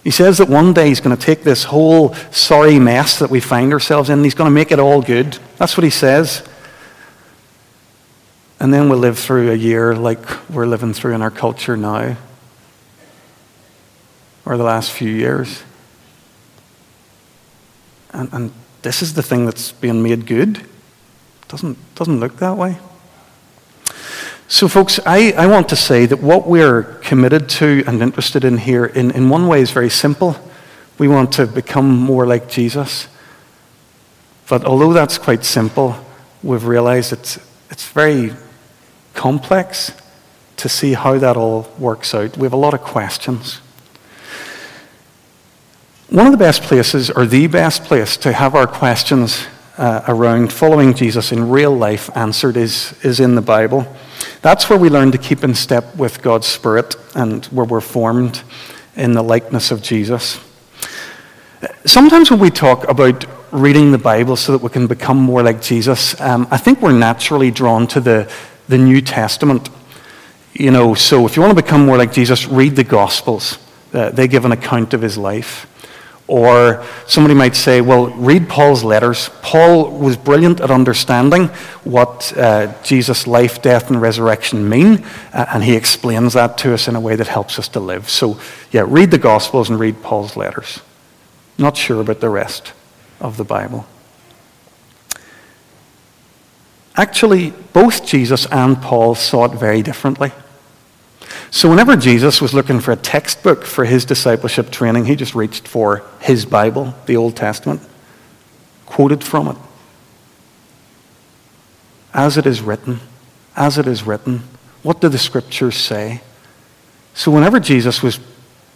He 0.04 0.12
says 0.12 0.38
that 0.38 0.50
one 0.50 0.72
day 0.72 0.90
he's 0.90 1.02
going 1.02 1.18
to 1.18 1.22
take 1.22 1.42
this 1.42 1.64
whole 1.64 2.14
sorry 2.30 2.78
mess 2.78 3.18
that 3.18 3.32
we 3.32 3.40
find 3.40 3.74
ourselves 3.74 4.12
in, 4.12 4.24
he's 4.24 4.36
going 4.36 4.52
to 4.52 4.54
make 4.54 4.72
it 4.72 4.78
all 4.78 5.02
good. 5.02 5.40
That's 5.58 5.76
what 5.76 5.84
he 5.84 5.90
says. 5.90 6.48
And 8.60 8.72
then 8.72 8.88
we'll 8.88 9.00
live 9.00 9.18
through 9.18 9.50
a 9.50 9.56
year 9.56 9.96
like 9.96 10.48
we're 10.48 10.68
living 10.68 10.94
through 10.94 11.16
in 11.16 11.24
our 11.24 11.32
culture 11.32 11.76
now, 11.76 12.18
or 14.46 14.58
the 14.58 14.64
last 14.64 14.92
few 14.92 15.10
years. 15.10 15.64
And, 18.14 18.30
and 18.32 18.52
this 18.82 19.02
is 19.02 19.14
the 19.14 19.24
thing 19.24 19.46
that's 19.46 19.72
being 19.72 20.04
made 20.04 20.26
good. 20.26 20.66
Doesn't, 21.48 21.78
doesn't 21.96 22.20
look 22.20 22.38
that 22.38 22.58
way. 22.58 22.78
So, 24.48 24.68
folks, 24.68 25.00
I, 25.06 25.32
I 25.32 25.48
want 25.48 25.70
to 25.70 25.76
say 25.76 26.06
that 26.06 26.22
what 26.22 26.48
we're 26.48 26.84
committed 27.02 27.50
to 27.50 27.84
and 27.88 28.02
interested 28.02 28.44
in 28.46 28.58
here, 28.58 28.86
in, 28.86 29.10
in 29.12 29.30
one 29.30 29.48
way, 29.48 29.62
is 29.62 29.72
very 29.72 29.90
simple. 29.90 30.36
We 31.00 31.08
want 31.08 31.34
to 31.34 31.48
become 31.48 31.98
more 31.98 32.28
like 32.28 32.48
Jesus. 32.48 33.08
But 34.48 34.64
although 34.64 34.94
that's 34.94 35.18
quite 35.18 35.44
simple, 35.44 35.96
we've 36.44 36.66
realized 36.66 37.12
it's, 37.12 37.40
it's 37.72 37.90
very 37.90 38.34
complex 39.16 39.92
to 40.58 40.70
see 40.70 40.94
how 40.94 41.18
that 41.18 41.36
all 41.36 41.68
works 41.80 42.14
out. 42.14 42.38
We 42.38 42.44
have 42.44 42.54
a 42.54 42.58
lot 42.58 42.76
of 42.76 42.82
questions. 42.82 43.62
One 46.10 46.28
of 46.28 46.32
the 46.32 46.38
best 46.38 46.62
places, 46.62 47.10
or 47.10 47.26
the 47.26 47.48
best 47.48 47.84
place, 47.84 48.16
to 48.18 48.32
have 48.32 48.54
our 48.54 48.68
questions 48.68 49.48
uh, 49.76 50.04
around 50.08 50.54
following 50.54 50.94
Jesus 50.94 51.32
in 51.32 51.50
real 51.50 51.76
life 51.76 52.16
answered 52.16 52.58
is, 52.58 52.94
is 53.04 53.20
in 53.20 53.34
the 53.34 53.42
Bible. 53.42 53.88
That's 54.44 54.70
where 54.70 54.78
we 54.78 54.90
learn 54.90 55.12
to 55.14 55.18
keep 55.18 55.44
in 55.44 55.56
step 55.56 55.96
with 55.96 56.22
God's 56.22 56.46
Spirit 56.46 56.96
and 57.16 57.44
where 57.46 57.66
we're 57.66 57.82
formed 57.82 58.44
in 58.96 59.14
the 59.14 59.24
likeness 59.24 59.72
of 59.72 59.82
Jesus. 59.82 60.40
Sometimes 61.86 62.30
when 62.30 62.40
we 62.40 62.52
talk 62.52 62.88
about 62.88 63.26
reading 63.52 63.92
the 63.92 63.98
Bible 63.98 64.36
so 64.36 64.52
that 64.52 64.62
we 64.62 64.70
can 64.70 64.86
become 64.86 65.18
more 65.18 65.42
like 65.42 65.60
Jesus, 65.60 66.20
um, 66.22 66.48
I 66.52 66.58
think 66.58 66.82
we're 66.84 66.92
naturally 66.92 67.50
drawn 67.50 67.88
to 67.88 68.00
the, 68.00 68.32
the 68.68 68.78
New 68.78 69.02
Testament. 69.02 69.70
You 70.54 70.70
know, 70.70 70.94
so 70.94 71.26
if 71.26 71.36
you 71.36 71.42
want 71.42 71.58
to 71.58 71.64
become 71.64 71.84
more 71.84 71.98
like 71.98 72.14
Jesus, 72.14 72.46
read 72.48 72.76
the 72.76 72.84
Gospels. 72.84 73.58
Uh, 73.92 74.12
they 74.12 74.28
give 74.28 74.46
an 74.46 74.52
account 74.52 74.94
of 74.94 75.02
his 75.02 75.18
life. 75.18 75.66
Or 76.28 76.84
somebody 77.06 77.36
might 77.36 77.56
say, 77.56 77.82
well, 77.82 78.08
read 78.08 78.50
Paul's 78.50 78.84
letters. 78.84 79.30
Paul 79.44 79.92
was 79.92 80.18
brilliant 80.18 80.60
at 80.60 80.72
understanding 80.72 81.50
what 81.84 82.36
uh, 82.36 82.74
Jesus' 82.82 83.28
life, 83.28 83.62
death, 83.62 83.92
and 83.92 84.02
resurrection 84.02 84.68
mean, 84.68 85.06
uh, 85.34 85.46
and 85.54 85.64
he 85.64 85.76
explains 85.76 86.34
that 86.34 86.58
to 86.60 86.74
us 86.74 86.88
in 86.88 86.96
a 86.96 87.00
way 87.00 87.16
that 87.16 87.28
helps 87.28 87.60
us 87.60 87.68
to 87.70 87.80
live. 87.80 88.10
So, 88.10 88.40
yeah, 88.72 88.86
read 88.88 89.12
the 89.12 89.20
Gospels 89.20 89.70
and 89.70 89.80
read 89.80 90.02
Paul's 90.02 90.36
letters. 90.36 90.82
Not 91.60 91.78
sure 91.78 92.02
about 92.02 92.22
the 92.22 92.30
rest 92.30 92.74
of 93.20 93.38
the 93.38 93.46
Bible. 93.46 93.86
Actually, 96.98 97.52
both 97.74 98.06
Jesus 98.06 98.48
and 98.48 98.82
Paul 98.82 99.16
saw 99.16 99.46
it 99.46 99.58
very 99.60 99.84
differently. 99.84 100.32
So, 101.52 101.70
whenever 101.70 101.96
Jesus 101.96 102.42
was 102.42 102.54
looking 102.54 102.80
for 102.80 102.92
a 102.92 102.96
textbook 102.96 103.66
for 103.66 103.86
his 103.86 104.06
discipleship 104.06 104.72
training, 104.72 105.06
he 105.06 105.16
just 105.16 105.36
reached 105.36 105.68
for 105.68 106.04
his 106.20 106.46
Bible, 106.46 106.94
the 107.06 107.18
Old 107.18 107.36
Testament, 107.36 107.82
quoted 108.86 109.24
from 109.24 109.48
it. 109.50 109.58
As 112.14 112.38
it 112.38 112.46
is 112.46 112.62
written, 112.62 113.00
as 113.56 113.78
it 113.78 113.88
is 113.88 114.04
written, 114.04 114.44
what 114.84 115.02
do 115.02 115.10
the 115.10 115.18
scriptures 115.18 115.76
say? 115.76 116.22
So, 117.14 117.32
whenever 117.32 117.60
Jesus 117.60 118.02
was 118.02 118.20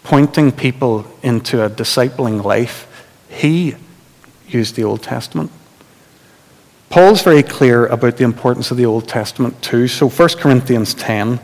pointing 0.03 0.51
people 0.51 1.05
into 1.21 1.63
a 1.63 1.69
discipling 1.69 2.43
life, 2.43 2.87
he 3.29 3.75
used 4.47 4.75
the 4.75 4.83
Old 4.83 5.03
Testament. 5.03 5.51
Paul's 6.89 7.21
very 7.21 7.43
clear 7.43 7.85
about 7.85 8.17
the 8.17 8.23
importance 8.23 8.71
of 8.71 8.77
the 8.77 8.85
Old 8.85 9.07
Testament 9.07 9.61
too. 9.61 9.87
So 9.87 10.09
1 10.09 10.29
Corinthians 10.39 10.95
10 10.95 11.39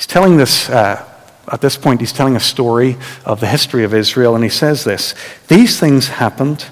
He's 0.00 0.06
telling 0.06 0.38
this, 0.38 0.70
uh, 0.70 1.06
at 1.52 1.60
this 1.60 1.76
point, 1.76 2.00
he's 2.00 2.14
telling 2.14 2.34
a 2.34 2.40
story 2.40 2.96
of 3.26 3.38
the 3.40 3.46
history 3.46 3.84
of 3.84 3.92
Israel, 3.92 4.34
and 4.34 4.42
he 4.42 4.48
says 4.48 4.82
this 4.82 5.14
These 5.48 5.78
things 5.78 6.08
happened 6.08 6.64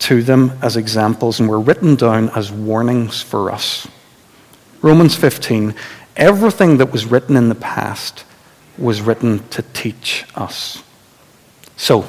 to 0.00 0.24
them 0.24 0.58
as 0.60 0.76
examples 0.76 1.38
and 1.38 1.48
were 1.48 1.60
written 1.60 1.94
down 1.94 2.30
as 2.30 2.50
warnings 2.50 3.22
for 3.22 3.52
us. 3.52 3.86
Romans 4.82 5.14
15 5.14 5.76
Everything 6.16 6.78
that 6.78 6.90
was 6.90 7.06
written 7.06 7.36
in 7.36 7.48
the 7.48 7.54
past 7.54 8.24
was 8.76 9.00
written 9.00 9.48
to 9.50 9.62
teach 9.72 10.24
us. 10.34 10.82
So, 11.76 12.04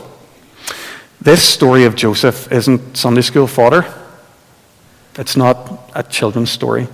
this 1.21 1.43
story 1.43 1.83
of 1.83 1.95
Joseph 1.95 2.51
isn't 2.51 2.97
Sunday 2.97 3.21
school 3.21 3.45
fodder. 3.45 3.85
It's 5.19 5.37
not 5.37 5.91
a 5.93 6.01
children's 6.01 6.49
story. 6.49 6.87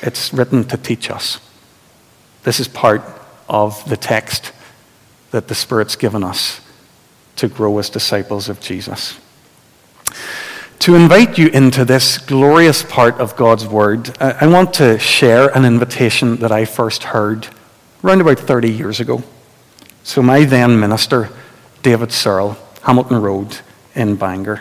It's 0.00 0.32
written 0.32 0.64
to 0.64 0.78
teach 0.78 1.10
us. 1.10 1.40
This 2.44 2.60
is 2.60 2.68
part 2.68 3.02
of 3.48 3.86
the 3.88 3.96
text 3.96 4.52
that 5.30 5.48
the 5.48 5.54
Spirit's 5.54 5.96
given 5.96 6.22
us 6.22 6.60
to 7.36 7.48
grow 7.48 7.78
as 7.78 7.90
disciples 7.90 8.48
of 8.48 8.60
Jesus. 8.60 9.18
To 10.80 10.94
invite 10.94 11.38
you 11.38 11.48
into 11.48 11.84
this 11.84 12.18
glorious 12.18 12.82
part 12.82 13.14
of 13.18 13.34
God's 13.34 13.66
Word, 13.66 14.16
I 14.20 14.46
want 14.46 14.74
to 14.74 14.98
share 14.98 15.48
an 15.56 15.64
invitation 15.64 16.36
that 16.36 16.52
I 16.52 16.66
first 16.66 17.04
heard 17.04 17.48
around 18.04 18.20
about 18.20 18.38
30 18.38 18.70
years 18.70 19.00
ago. 19.00 19.22
So, 20.02 20.22
my 20.22 20.44
then 20.44 20.78
minister, 20.78 21.30
David 21.82 22.12
Searle, 22.12 22.58
Hamilton 22.82 23.22
Road 23.22 23.58
in 23.94 24.16
Bangor. 24.16 24.60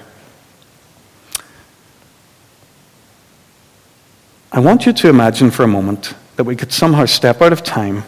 I 4.53 4.59
want 4.59 4.85
you 4.85 4.93
to 4.93 5.09
imagine 5.09 5.51
for 5.51 5.63
a 5.63 5.67
moment 5.67 6.13
that 6.35 6.43
we 6.43 6.55
could 6.55 6.71
somehow 6.71 7.05
step 7.05 7.41
out 7.41 7.53
of 7.53 7.63
time, 7.63 8.03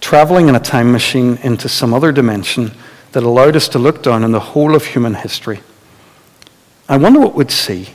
traveling 0.00 0.48
in 0.48 0.54
a 0.54 0.60
time 0.60 0.92
machine 0.92 1.38
into 1.42 1.68
some 1.68 1.94
other 1.94 2.12
dimension 2.12 2.72
that 3.12 3.22
allowed 3.22 3.56
us 3.56 3.68
to 3.68 3.78
look 3.78 4.02
down 4.02 4.24
on 4.24 4.32
the 4.32 4.40
whole 4.40 4.74
of 4.74 4.84
human 4.86 5.14
history. 5.14 5.60
I 6.88 6.96
wonder 6.96 7.20
what 7.20 7.34
we'd 7.34 7.50
see. 7.50 7.88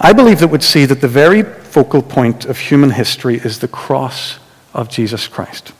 I 0.00 0.12
believe 0.12 0.40
that 0.40 0.48
we'd 0.48 0.62
see 0.62 0.84
that 0.86 1.00
the 1.00 1.08
very 1.08 1.42
focal 1.42 2.02
point 2.02 2.44
of 2.44 2.58
human 2.58 2.90
history 2.90 3.36
is 3.36 3.58
the 3.58 3.68
cross 3.68 4.38
of 4.74 4.88
Jesus 4.88 5.28
Christ. 5.28 5.72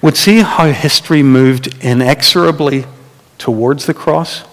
We'd 0.00 0.16
see 0.16 0.40
how 0.40 0.66
history 0.66 1.22
moved 1.22 1.74
inexorably 1.82 2.84
towards 3.38 3.86
the 3.86 3.94
cross, 3.94 4.44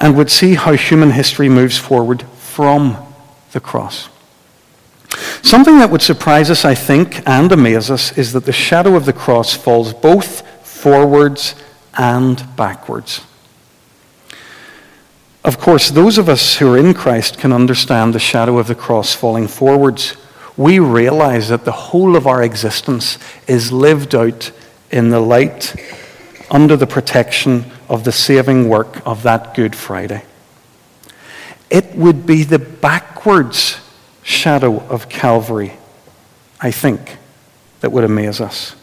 and 0.00 0.16
would 0.16 0.30
see 0.30 0.54
how 0.54 0.72
human 0.72 1.10
history 1.10 1.48
moves 1.48 1.76
forward 1.76 2.22
from 2.38 2.96
the 3.52 3.60
cross. 3.60 4.08
Something 5.42 5.78
that 5.78 5.90
would 5.90 6.02
surprise 6.02 6.50
us, 6.50 6.64
I 6.64 6.74
think, 6.74 7.26
and 7.26 7.50
amaze 7.50 7.90
us 7.90 8.16
is 8.16 8.32
that 8.32 8.44
the 8.44 8.52
shadow 8.52 8.94
of 8.94 9.06
the 9.06 9.12
cross 9.12 9.54
falls 9.54 9.92
both 9.92 10.46
forwards 10.66 11.54
and 11.94 12.44
backwards. 12.56 13.22
Of 15.42 15.58
course, 15.58 15.90
those 15.90 16.18
of 16.18 16.28
us 16.28 16.56
who 16.56 16.72
are 16.72 16.78
in 16.78 16.94
Christ 16.94 17.38
can 17.38 17.52
understand 17.52 18.14
the 18.14 18.18
shadow 18.18 18.58
of 18.58 18.66
the 18.66 18.74
cross 18.74 19.14
falling 19.14 19.48
forwards. 19.48 20.16
We 20.56 20.78
realize 20.78 21.48
that 21.48 21.64
the 21.64 21.72
whole 21.72 22.14
of 22.14 22.26
our 22.26 22.42
existence 22.42 23.18
is 23.46 23.72
lived 23.72 24.14
out 24.14 24.52
in 24.90 25.08
the 25.08 25.20
light, 25.20 25.74
under 26.50 26.76
the 26.76 26.86
protection 26.86 27.64
of 27.88 28.04
the 28.04 28.12
saving 28.12 28.68
work 28.68 29.04
of 29.06 29.22
that 29.22 29.54
Good 29.54 29.74
Friday. 29.74 30.24
It 31.70 31.94
would 31.94 32.26
be 32.26 32.44
the 32.44 32.58
backwards 32.58 33.79
shadow 34.30 34.80
of 34.88 35.08
Calvary, 35.08 35.74
I 36.60 36.70
think, 36.70 37.18
that 37.80 37.92
would 37.92 38.04
amaze 38.04 38.40
us. 38.40 38.76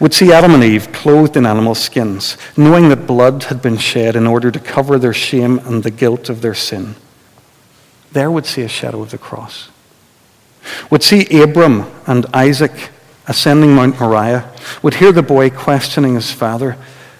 Would 0.00 0.14
see 0.14 0.32
Adam 0.32 0.54
and 0.54 0.64
Eve 0.64 0.92
clothed 0.92 1.36
in 1.36 1.46
animal 1.46 1.74
skins, 1.74 2.36
knowing 2.56 2.88
that 2.88 3.06
blood 3.06 3.44
had 3.44 3.60
been 3.60 3.76
shed 3.76 4.16
in 4.16 4.26
order 4.26 4.50
to 4.50 4.58
cover 4.58 4.98
their 4.98 5.12
shame 5.12 5.58
and 5.60 5.82
the 5.82 5.90
guilt 5.90 6.28
of 6.28 6.40
their 6.40 6.54
sin. 6.54 6.94
There 8.12 8.30
would 8.30 8.46
see 8.46 8.62
a 8.62 8.68
shadow 8.68 9.02
of 9.02 9.10
the 9.10 9.18
cross. 9.18 9.68
Would 10.90 11.02
see 11.02 11.42
Abram 11.42 11.90
and 12.06 12.26
Isaac 12.32 12.90
ascending 13.28 13.74
Mount 13.74 14.00
Moriah, 14.00 14.50
would 14.82 14.94
hear 14.94 15.12
the 15.12 15.22
boy 15.22 15.50
questioning 15.50 16.14
his 16.14 16.32
father, 16.32 16.76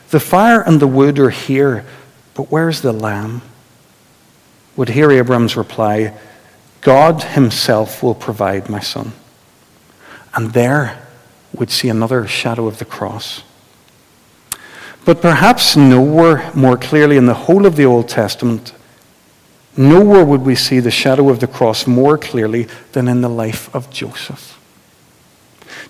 The 0.09 0.19
fire 0.19 0.63
and 0.63 0.81
the 0.81 0.87
wood 0.87 1.19
are 1.19 1.31
here, 1.31 1.85
but 2.35 2.51
where's 2.51 2.81
the 2.81 2.93
lamb? 2.93 3.43
Would 4.77 4.89
hear 4.89 5.11
Abram's 5.11 5.55
reply, 5.55 6.17
God 6.81 7.23
Himself 7.23 8.03
will 8.03 8.15
provide, 8.15 8.69
my 8.69 8.81
son. 8.81 9.13
And 10.35 10.53
there 10.53 11.07
would 11.53 11.71
see 11.71 11.89
another 11.89 12.27
shadow 12.27 12.67
of 12.67 12.79
the 12.79 12.85
cross. 12.85 13.43
But 15.05 15.23
perhaps 15.23 15.77
nowhere 15.77 16.51
more 16.55 16.77
clearly 16.77 17.17
in 17.17 17.27
the 17.27 17.35
whole 17.35 17.67
of 17.67 17.77
the 17.77 17.87
Old 17.87 18.09
Testament, 18.09 18.75
nowhere 19.77 20.25
would 20.25 20.43
we 20.43 20.55
see 20.55 20.81
the 20.81 20.91
shadow 20.91 21.31
of 21.31 21.41
the 21.41 21.47
cross 21.47 21.87
more 21.87 22.19
clearly 22.19 22.69
than 22.93 23.09
in 23.09 23.23
the 23.23 23.29
life 23.29 23.75
of 23.75 23.91
Joseph. 23.91 24.59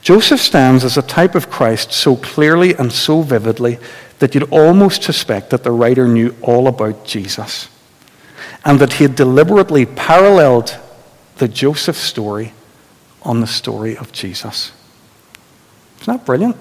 Joseph 0.00 0.40
stands 0.40 0.85
as 0.85 0.97
a 0.97 1.02
type 1.02 1.35
of 1.35 1.50
Christ 1.50 1.92
so 1.92 2.16
clearly 2.16 2.75
and 2.75 2.92
so 2.92 3.23
vividly 3.23 3.78
that 4.21 4.35
you'd 4.35 4.52
almost 4.52 5.02
suspect 5.02 5.50
that 5.50 5.64
the 5.64 5.73
writer 5.73 6.07
knew 6.07 6.35
all 6.42 6.68
about 6.68 7.04
Jesus 7.04 7.68
and 8.65 8.79
that 8.81 8.95
he 8.95 9.05
had 9.05 9.15
deliberately 9.15 9.87
paralleled 9.87 10.77
the 11.37 11.49
Joseph 11.49 11.97
story 11.97 12.53
on 13.23 13.41
the 13.41 13.47
story 13.47 13.97
of 13.97 14.12
Jesus. 14.12 14.73
Isn't 16.00 16.19
that 16.19 16.27
brilliant? 16.27 16.57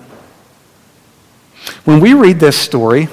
When 1.85 1.99
we 1.99 2.13
read 2.13 2.39
this 2.39 2.57
story, 2.57 3.07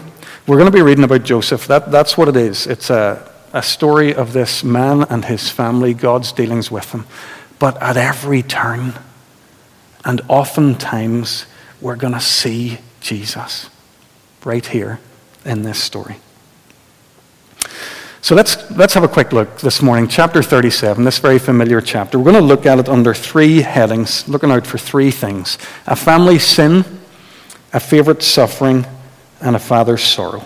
we're 0.47 0.59
going 0.59 0.71
to 0.71 0.77
be 0.77 0.83
reading 0.83 1.05
about 1.05 1.25
Joseph. 1.25 1.67
That, 1.67 1.91
that's 1.91 2.17
what 2.17 2.29
it 2.29 2.37
is. 2.37 2.67
It's 2.67 2.91
a, 2.91 3.31
a 3.53 3.63
story 3.63 4.15
of 4.15 4.33
this 4.33 4.63
man 4.63 5.05
and 5.05 5.25
his 5.25 5.51
family, 5.51 5.95
God's 5.95 6.33
dealings 6.33 6.71
with 6.71 6.93
them. 6.93 7.07
But 7.59 7.81
at 7.83 7.97
every 7.97 8.43
turn, 8.43 8.95
and 10.05 10.21
oftentimes, 10.29 11.47
we're 11.81 11.97
going 11.97 12.13
to 12.13 12.21
see 12.21 12.79
Jesus 13.01 13.71
right 14.45 14.65
here 14.67 15.01
in 15.45 15.63
this 15.63 15.83
story. 15.83 16.17
So 18.25 18.35
let's, 18.35 18.71
let's 18.71 18.95
have 18.95 19.05
a 19.05 19.09
quick 19.09 19.35
look 19.35 19.59
this 19.59 19.83
morning. 19.83 20.09
Chapter 20.09 20.43
37, 20.43 21.05
this 21.05 21.19
very 21.19 21.39
familiar 21.39 21.83
chapter. 21.83 22.19
We're 22.19 22.33
going 22.33 22.43
to 22.43 22.49
look 22.49 22.65
at 22.65 22.79
it 22.79 22.89
under 22.89 23.13
three 23.13 23.61
headings, 23.61 24.27
looking 24.27 24.51
out 24.51 24.67
for 24.67 24.79
three 24.79 25.11
things 25.11 25.59
a 25.87 25.95
family 25.95 26.39
sin, 26.39 26.87
a 27.75 27.81
favorite 27.81 28.23
suffering, 28.23 28.87
and 29.43 29.55
a 29.55 29.59
father's 29.59 30.03
sorrow. 30.03 30.43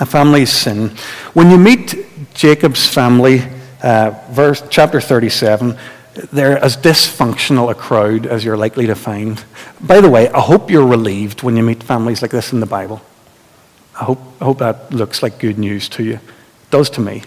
A 0.00 0.04
family's 0.04 0.50
sin. 0.50 0.88
When 1.32 1.48
you 1.48 1.58
meet 1.58 2.34
Jacob's 2.34 2.88
family, 2.88 3.42
uh, 3.80 4.10
verse, 4.30 4.64
chapter 4.68 5.00
37, 5.00 5.78
they're 6.32 6.58
as 6.58 6.76
dysfunctional 6.76 7.70
a 7.70 7.74
crowd 7.76 8.26
as 8.26 8.44
you're 8.44 8.56
likely 8.56 8.88
to 8.88 8.96
find. 8.96 9.44
By 9.80 10.00
the 10.00 10.10
way, 10.10 10.28
I 10.30 10.40
hope 10.40 10.72
you're 10.72 10.88
relieved 10.88 11.44
when 11.44 11.56
you 11.56 11.62
meet 11.62 11.84
families 11.84 12.20
like 12.20 12.32
this 12.32 12.52
in 12.52 12.58
the 12.58 12.66
Bible. 12.66 13.00
I 13.94 14.04
hope, 14.04 14.20
I 14.40 14.44
hope 14.44 14.58
that 14.58 14.92
looks 14.92 15.22
like 15.22 15.38
good 15.38 15.58
news 15.58 15.88
to 15.90 16.02
you. 16.02 16.14
It 16.14 16.70
does 16.70 16.90
to 16.90 17.00
me. 17.00 17.22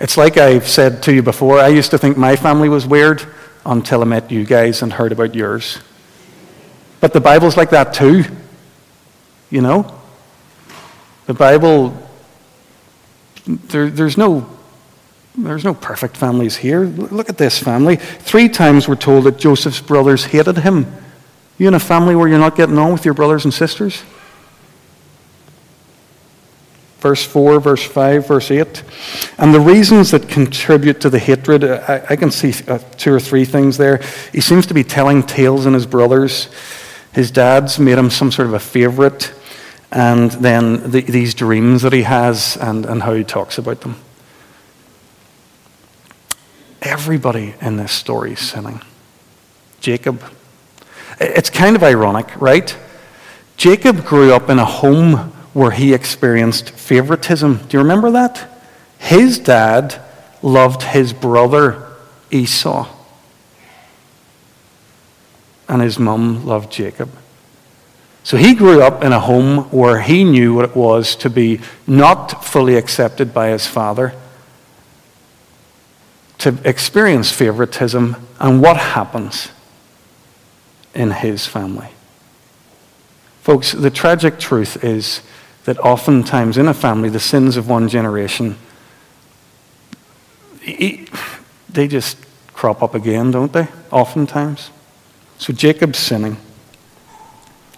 It's 0.00 0.16
like 0.16 0.36
I've 0.36 0.68
said 0.68 1.02
to 1.04 1.14
you 1.14 1.22
before, 1.22 1.58
I 1.58 1.68
used 1.68 1.90
to 1.92 1.98
think 1.98 2.16
my 2.16 2.36
family 2.36 2.68
was 2.68 2.86
weird 2.86 3.24
until 3.64 4.02
I 4.02 4.04
met 4.04 4.30
you 4.30 4.44
guys 4.44 4.82
and 4.82 4.92
heard 4.92 5.12
about 5.12 5.34
yours. 5.34 5.78
But 7.00 7.12
the 7.12 7.20
Bible's 7.20 7.56
like 7.56 7.70
that 7.70 7.94
too. 7.94 8.24
You 9.50 9.62
know? 9.62 10.00
The 11.26 11.34
Bible, 11.34 11.96
there, 13.46 13.88
there's, 13.88 14.18
no, 14.18 14.46
there's 15.38 15.64
no 15.64 15.74
perfect 15.74 16.16
families 16.16 16.56
here. 16.56 16.84
Look 16.84 17.30
at 17.30 17.38
this 17.38 17.58
family. 17.58 17.96
Three 17.96 18.48
times 18.48 18.88
we're 18.88 18.96
told 18.96 19.24
that 19.24 19.38
Joseph's 19.38 19.80
brothers 19.80 20.24
hated 20.26 20.58
him. 20.58 20.86
You 21.58 21.68
in 21.68 21.74
a 21.74 21.80
family 21.80 22.16
where 22.16 22.28
you're 22.28 22.38
not 22.38 22.56
getting 22.56 22.78
on 22.78 22.92
with 22.92 23.04
your 23.04 23.14
brothers 23.14 23.44
and 23.44 23.54
sisters? 23.54 24.02
Verse 26.98 27.22
4, 27.22 27.60
verse 27.60 27.84
5, 27.84 28.26
verse 28.26 28.50
8. 28.50 28.82
And 29.36 29.52
the 29.52 29.60
reasons 29.60 30.10
that 30.12 30.26
contribute 30.26 31.02
to 31.02 31.10
the 31.10 31.18
hatred, 31.18 31.62
I, 31.62 32.06
I 32.10 32.16
can 32.16 32.30
see 32.30 32.54
uh, 32.66 32.78
two 32.96 33.12
or 33.12 33.20
three 33.20 33.44
things 33.44 33.76
there. 33.76 34.00
He 34.32 34.40
seems 34.40 34.66
to 34.66 34.74
be 34.74 34.82
telling 34.82 35.22
tales 35.22 35.66
in 35.66 35.74
his 35.74 35.84
brothers. 35.84 36.48
His 37.12 37.30
dad's 37.30 37.78
made 37.78 37.98
him 37.98 38.10
some 38.10 38.32
sort 38.32 38.48
of 38.48 38.54
a 38.54 38.58
favorite. 38.58 39.34
And 39.92 40.30
then 40.30 40.90
the, 40.90 41.02
these 41.02 41.34
dreams 41.34 41.82
that 41.82 41.92
he 41.92 42.02
has 42.02 42.56
and, 42.56 42.86
and 42.86 43.02
how 43.02 43.12
he 43.12 43.22
talks 43.22 43.58
about 43.58 43.82
them. 43.82 43.96
Everybody 46.80 47.54
in 47.60 47.76
this 47.76 47.92
story 47.92 48.32
is 48.32 48.40
sinning. 48.40 48.80
Jacob, 49.80 50.22
it's 51.20 51.50
kind 51.50 51.76
of 51.76 51.82
ironic, 51.82 52.28
right? 52.40 52.76
Jacob 53.56 54.04
grew 54.04 54.32
up 54.32 54.50
in 54.50 54.58
a 54.58 54.64
home 54.64 55.32
where 55.52 55.70
he 55.70 55.94
experienced 55.94 56.70
favoritism. 56.70 57.60
Do 57.68 57.76
you 57.76 57.82
remember 57.82 58.10
that? 58.12 58.50
His 58.98 59.38
dad 59.38 60.00
loved 60.42 60.82
his 60.82 61.12
brother 61.12 61.88
Esau, 62.30 62.88
and 65.68 65.80
his 65.80 65.98
mum 65.98 66.44
loved 66.44 66.72
Jacob. 66.72 67.10
So 68.24 68.36
he 68.36 68.54
grew 68.54 68.82
up 68.82 69.04
in 69.04 69.12
a 69.12 69.20
home 69.20 69.70
where 69.70 70.00
he 70.00 70.24
knew 70.24 70.54
what 70.54 70.64
it 70.64 70.74
was 70.74 71.14
to 71.16 71.30
be 71.30 71.60
not 71.86 72.44
fully 72.44 72.76
accepted 72.76 73.32
by 73.32 73.48
his 73.48 73.66
father, 73.66 74.14
to 76.38 76.58
experience 76.64 77.30
favoritism, 77.30 78.16
and 78.40 78.60
what 78.60 78.76
happens 78.76 79.50
in 80.94 81.10
his 81.10 81.46
family. 81.46 81.88
Folks, 83.42 83.72
the 83.72 83.90
tragic 83.90 84.38
truth 84.38 84.82
is 84.82 85.20
that 85.64 85.78
oftentimes 85.78 86.56
in 86.56 86.68
a 86.68 86.74
family, 86.74 87.08
the 87.08 87.20
sins 87.20 87.56
of 87.56 87.68
one 87.68 87.88
generation, 87.88 88.56
they 90.64 91.88
just 91.88 92.16
crop 92.54 92.82
up 92.82 92.94
again, 92.94 93.30
don't 93.30 93.52
they? 93.52 93.68
Oftentimes. 93.90 94.70
So 95.38 95.52
Jacob's 95.52 95.98
sinning. 95.98 96.36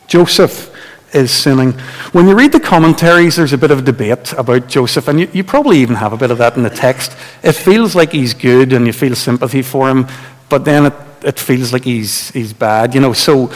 Joseph 0.07 0.73
is 1.13 1.31
sinning. 1.31 1.73
When 2.13 2.29
you 2.29 2.37
read 2.37 2.53
the 2.53 2.61
commentaries, 2.61 3.37
there's 3.37 3.53
a 3.53 3.59
bit 3.59 3.71
of 3.71 3.81
a 3.81 3.83
debate 3.83 4.33
about 4.35 4.69
Joseph, 4.69 5.09
and 5.09 5.21
you, 5.21 5.31
you, 5.33 5.45
probably 5.45 5.79
even 5.79 5.97
have 5.97 6.13
a 6.13 6.17
bit 6.17 6.31
of 6.31 6.39
that 6.39 6.57
in 6.57 6.63
the 6.63 6.71
text. 6.71 7.17
It 7.43 7.53
feels 7.53 7.95
like 7.95 8.13
he's 8.13 8.35
good 8.35 8.73
and 8.73 8.87
you 8.87 8.93
feel 8.93 9.15
sympathy 9.15 9.63
for 9.63 9.89
him, 9.89 10.07
but 10.49 10.65
then 10.65 10.87
it 10.87 10.93
it 11.27 11.41
feels 11.41 11.73
like 11.73 11.85
he's, 11.85 12.31
he's 12.31 12.53
bad. 12.53 12.95
You 12.95 13.01
know, 13.01 13.13
so, 13.13 13.51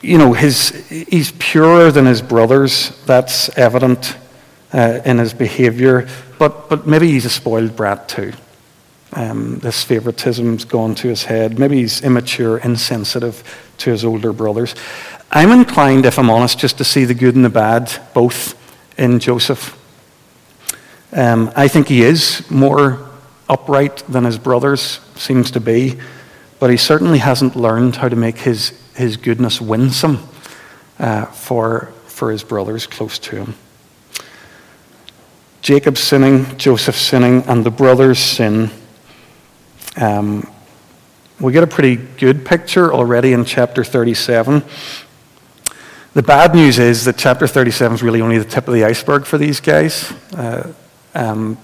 you 0.00 0.16
know, 0.16 0.32
his, 0.32 0.70
he's 0.88 1.30
purer 1.32 1.92
than 1.92 2.06
his 2.06 2.22
brothers. 2.22 2.98
That's 3.04 3.50
evident 3.56 4.16
uh, 4.72 5.00
in 5.04 5.18
his 5.18 5.34
behavior. 5.34 6.08
But, 6.38 6.70
but 6.70 6.86
maybe 6.86 7.10
he's 7.10 7.26
a 7.26 7.30
spoiled 7.30 7.76
brat 7.76 8.08
too. 8.08 8.32
Um, 9.12 9.58
this 9.58 9.84
favoritism's 9.84 10.64
gone 10.64 10.94
to 10.96 11.08
his 11.08 11.24
head. 11.24 11.58
Maybe 11.58 11.76
he's 11.76 12.00
immature, 12.02 12.56
insensitive 12.58 13.44
to 13.78 13.90
his 13.90 14.02
older 14.02 14.32
brothers. 14.32 14.74
I'm 15.30 15.52
inclined, 15.52 16.06
if 16.06 16.18
I'm 16.18 16.30
honest, 16.30 16.58
just 16.58 16.78
to 16.78 16.84
see 16.84 17.04
the 17.04 17.14
good 17.14 17.36
and 17.36 17.44
the 17.44 17.50
bad 17.50 17.92
both 18.14 18.58
in 18.98 19.18
Joseph. 19.18 19.78
Um, 21.12 21.52
I 21.54 21.68
think 21.68 21.88
he 21.88 22.00
is 22.00 22.50
more 22.50 23.10
upright 23.50 24.02
than 24.08 24.24
his 24.24 24.38
brothers 24.38 25.00
seems 25.14 25.50
to 25.50 25.60
be, 25.60 25.98
but 26.62 26.70
he 26.70 26.76
certainly 26.76 27.18
hasn't 27.18 27.56
learned 27.56 27.96
how 27.96 28.08
to 28.08 28.14
make 28.14 28.38
his, 28.38 28.68
his 28.94 29.16
goodness 29.16 29.60
winsome 29.60 30.20
uh, 31.00 31.24
for, 31.24 31.86
for 32.06 32.30
his 32.30 32.44
brothers 32.44 32.86
close 32.86 33.18
to 33.18 33.34
him. 33.34 33.54
Jacob 35.60 35.98
sinning, 35.98 36.56
Joseph 36.58 36.94
sinning, 36.94 37.42
and 37.48 37.66
the 37.66 37.70
brothers 37.72 38.20
sin. 38.20 38.70
Um, 39.96 40.48
we 41.40 41.52
get 41.52 41.64
a 41.64 41.66
pretty 41.66 41.96
good 41.96 42.46
picture 42.46 42.94
already 42.94 43.32
in 43.32 43.44
chapter 43.44 43.82
37. 43.82 44.62
The 46.14 46.22
bad 46.22 46.54
news 46.54 46.78
is 46.78 47.06
that 47.06 47.18
chapter 47.18 47.48
37 47.48 47.96
is 47.96 48.02
really 48.04 48.20
only 48.20 48.38
the 48.38 48.44
tip 48.44 48.68
of 48.68 48.74
the 48.74 48.84
iceberg 48.84 49.26
for 49.26 49.36
these 49.36 49.58
guys. 49.58 50.12
Uh, 50.32 50.72
um, 51.12 51.58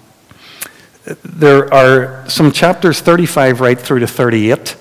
there 1.25 1.73
are 1.73 2.29
some 2.29 2.51
chapters 2.51 3.01
35 3.01 3.61
right 3.61 3.79
through 3.79 4.01
to 4.01 4.09
38 4.09 4.77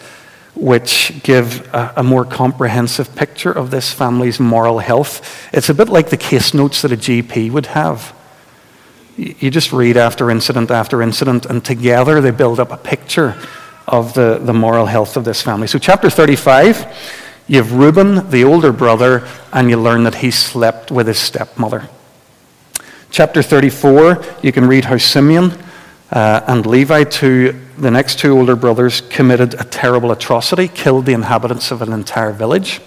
which 0.60 1.14
give 1.24 1.68
a, 1.74 1.94
a, 1.98 2.04
more 2.04 2.26
comprehensive 2.26 3.16
picture 3.16 3.52
of 3.52 3.70
this 3.70 3.94
family's 3.94 4.40
moral 4.40 4.80
health. 4.80 5.50
It's 5.54 5.70
a 5.70 5.74
bit 5.74 5.90
like 5.90 6.10
the 6.10 6.18
case 6.18 6.54
notes 6.54 6.82
that 6.82 6.92
a 6.92 6.98
GP 6.98 7.52
would 7.52 7.68
have. 7.68 8.16
You 9.16 9.52
just 9.52 9.72
read 9.72 9.98
after 9.98 10.30
incident 10.30 10.72
after 10.72 11.02
incident, 11.02 11.46
and 11.46 11.64
together 11.64 12.22
they 12.22 12.32
build 12.32 12.60
up 12.60 12.72
a 12.72 12.78
picture 12.78 13.36
of 13.88 14.14
the, 14.14 14.40
the 14.42 14.54
moral 14.54 14.86
health 14.86 15.16
of 15.16 15.26
this 15.26 15.42
family. 15.42 15.68
So, 15.68 15.80
chapter 15.80 16.10
35, 16.10 16.86
you 17.48 17.58
have 17.58 17.74
Reuben, 17.74 18.30
the 18.30 18.44
older 18.44 18.72
brother, 18.72 19.28
and 19.54 19.70
you 19.70 19.78
learn 19.78 20.04
that 20.04 20.16
he 20.16 20.30
slept 20.32 20.92
with 20.92 21.08
his 21.08 21.18
stepmother. 21.18 21.90
Chapter 23.10 23.42
34, 23.42 24.24
you 24.44 24.52
can 24.52 24.68
read 24.68 24.86
how 24.86 24.98
Simeon 24.98 25.52
uh, 26.12 26.42
and 26.48 26.66
Levi, 26.66 27.04
two, 27.04 27.60
the 27.78 27.92
next 27.92 28.20
two 28.20 28.38
older 28.38 28.56
brothers, 28.56 29.02
committed 29.02 29.54
a 29.56 29.64
terrible 29.64 30.12
atrocity, 30.12 30.68
killed 30.68 31.06
the 31.06 31.14
inhabitants 31.14 31.72
of 31.72 31.82
an 31.82 31.92
entire 31.92 32.32
village. 32.32 32.80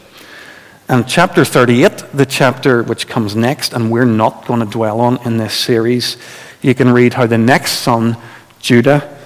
And 0.89 1.07
chapter 1.07 1.45
38, 1.45 2.07
the 2.15 2.27
chapter 2.27 2.83
which 2.83 3.07
comes 3.07 3.37
next, 3.37 3.75
and 3.75 3.91
we're 3.91 4.05
not 4.07 4.47
going 4.47 4.61
to 4.61 4.67
dwell 4.67 5.01
on 5.01 5.25
in 5.25 5.37
this 5.37 5.55
series, 5.55 6.17
you 6.63 6.75
can 6.75 6.91
read 6.93 7.15
how 7.15 7.27
the 7.27 7.39
next 7.39 7.73
son, 7.73 8.17
Judah, 8.59 9.17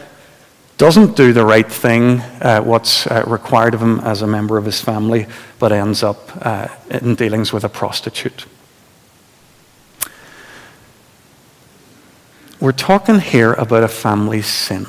doesn't 0.77 1.17
do 1.17 1.33
the 1.33 1.45
right 1.45 1.71
thing, 1.71 2.21
uh, 2.43 2.61
what's 2.61 3.07
uh, 3.07 3.25
required 3.27 3.75
of 3.75 3.81
him 3.81 4.01
as 4.01 4.23
a 4.23 4.27
member 4.27 4.59
of 4.59 4.65
his 4.65 4.81
family, 4.81 5.27
but 5.59 5.73
ends 5.73 6.03
up 6.03 6.19
uh, 6.45 6.69
in 6.91 7.15
dealings 7.15 7.53
with 7.53 7.65
a 7.65 7.69
prostitute. 7.69 8.45
We're 12.65 12.73
talking 12.73 13.21
here 13.21 13.53
about 13.53 13.83
a 13.83 13.89
family 13.89 14.41
sin. 14.41 14.87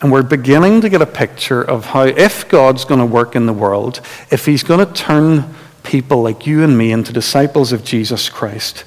And 0.00 0.10
we're 0.10 0.22
beginning 0.22 0.80
to 0.80 0.88
get 0.88 1.02
a 1.02 1.06
picture 1.06 1.60
of 1.60 1.84
how, 1.84 2.04
if 2.04 2.48
God's 2.48 2.86
going 2.86 3.00
to 3.00 3.06
work 3.06 3.36
in 3.36 3.44
the 3.44 3.52
world, 3.52 4.00
if 4.30 4.46
He's 4.46 4.62
going 4.62 4.80
to 4.80 4.90
turn 4.90 5.54
people 5.82 6.22
like 6.22 6.46
you 6.46 6.64
and 6.64 6.78
me 6.78 6.90
into 6.90 7.12
disciples 7.12 7.70
of 7.70 7.84
Jesus 7.84 8.30
Christ, 8.30 8.86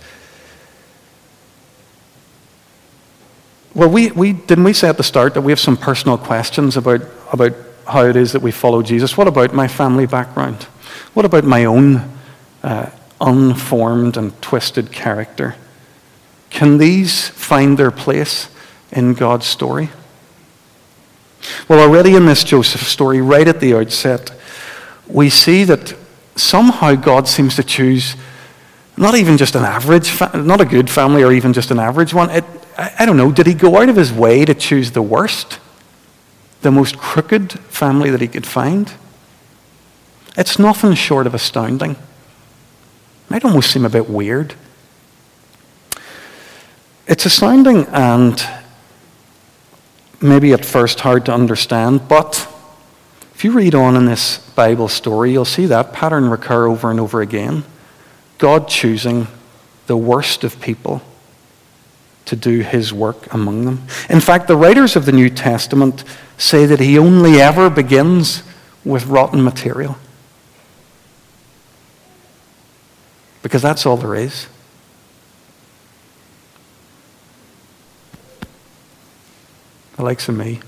well, 3.76 3.92
we, 3.92 4.10
we, 4.10 4.34
didn't 4.34 4.64
we 4.64 4.74
say 4.74 4.90
at 4.90 4.98
the 4.98 5.04
start 5.04 5.36
that 5.36 5.42
we 5.42 5.52
have 5.52 5.60
some 5.60 5.78
personal 5.78 6.18
questions 6.18 6.78
about, 6.78 7.02
about 7.32 7.54
how 7.86 8.06
it 8.06 8.16
is 8.16 8.32
that 8.32 8.42
we 8.42 8.50
follow 8.52 8.82
Jesus? 8.82 9.16
What 9.16 9.28
about 9.28 9.54
my 9.54 9.68
family 9.68 10.08
background? 10.08 10.64
What 11.14 11.28
about 11.28 11.44
my 11.44 11.66
own 11.66 12.18
uh, 12.64 12.90
unformed 13.20 14.18
and 14.18 14.40
twisted 14.42 14.92
character. 14.92 15.56
Can 16.50 16.78
these 16.78 17.28
find 17.30 17.78
their 17.78 17.92
place 17.92 18.50
in 18.92 19.14
God's 19.14 19.46
story? 19.46 19.90
Well, 21.68 21.80
already 21.80 22.16
in 22.16 22.26
this 22.26 22.44
Joseph 22.44 22.84
story, 22.84 23.22
right 23.22 23.48
at 23.48 23.60
the 23.60 23.74
outset, 23.76 24.32
we 25.08 25.30
see 25.30 25.64
that 25.64 25.96
somehow 26.36 26.96
God 26.96 27.28
seems 27.28 27.56
to 27.56 27.64
choose 27.64 28.16
not 28.96 29.16
even 29.16 29.38
just 29.38 29.56
an 29.56 29.64
average, 29.64 30.20
not 30.34 30.60
a 30.60 30.66
good 30.66 30.90
family 30.90 31.24
or 31.24 31.32
even 31.32 31.54
just 31.54 31.70
an 31.72 31.80
average 31.80 32.14
one. 32.14 32.30
It, 32.32 32.44
I 32.78 33.06
don't 33.06 33.18
know, 33.18 33.32
did 33.32 33.48
he 33.48 33.54
go 33.54 33.78
out 33.78 33.90
of 33.90 33.96
his 33.96 34.12
way 34.12 34.46
to 34.46 34.54
choose 34.54 34.92
the 34.92 35.02
worst, 35.02 35.60
the 36.62 36.72
most 36.72 36.98
crooked 36.98 37.54
family 37.54 38.10
that 38.10 38.22
he 38.22 38.28
could 38.28 38.46
find? 38.46 38.92
It's 40.36 40.60
nothing 40.60 40.94
short 40.94 41.28
of 41.28 41.34
astounding. 41.34 41.96
Might 43.30 43.44
almost 43.44 43.72
seem 43.72 43.86
a 43.86 43.90
bit 43.90 44.10
weird. 44.10 44.56
It's 47.08 47.26
astounding 47.26 47.86
and 47.88 48.42
maybe 50.22 50.54
at 50.54 50.66
first 50.66 51.02
hard 51.02 51.26
to 51.26 51.34
understand, 51.34 52.08
but 52.08 52.48
if 53.34 53.44
you 53.44 53.52
read 53.52 53.76
on 53.76 53.96
in 53.96 54.06
this 54.06 54.40
Bible 54.56 54.88
story, 54.88 55.32
you'll 55.32 55.46
see 55.46 55.68
that 55.68 55.94
pattern 55.94 56.30
recur 56.30 56.66
over 56.66 56.90
and 56.90 57.00
over 57.00 57.22
again. 57.22 57.64
God 58.40 58.68
choosing 58.68 59.28
the 59.86 59.96
worst 59.96 60.44
of 60.44 60.60
people 60.60 61.02
to 62.26 62.36
do 62.36 62.60
his 62.60 62.92
work 62.92 63.32
among 63.34 63.66
them. 63.66 63.88
In 64.10 64.20
fact, 64.20 64.48
the 64.48 64.58
writers 64.58 64.96
of 64.96 65.06
the 65.06 65.12
New 65.12 65.30
Testament 65.30 66.04
say 66.38 66.66
that 66.66 66.80
he 66.80 66.98
only 66.98 67.40
ever 67.40 67.70
begins 67.70 68.44
with 68.84 69.06
rotten 69.06 69.44
material. 69.44 69.98
Because 73.48 73.62
that's 73.62 73.86
all 73.86 73.96
there 73.96 74.14
is. 74.14 74.48
The 79.96 80.04
likes 80.04 80.28
of 80.28 80.36
me 80.36 80.60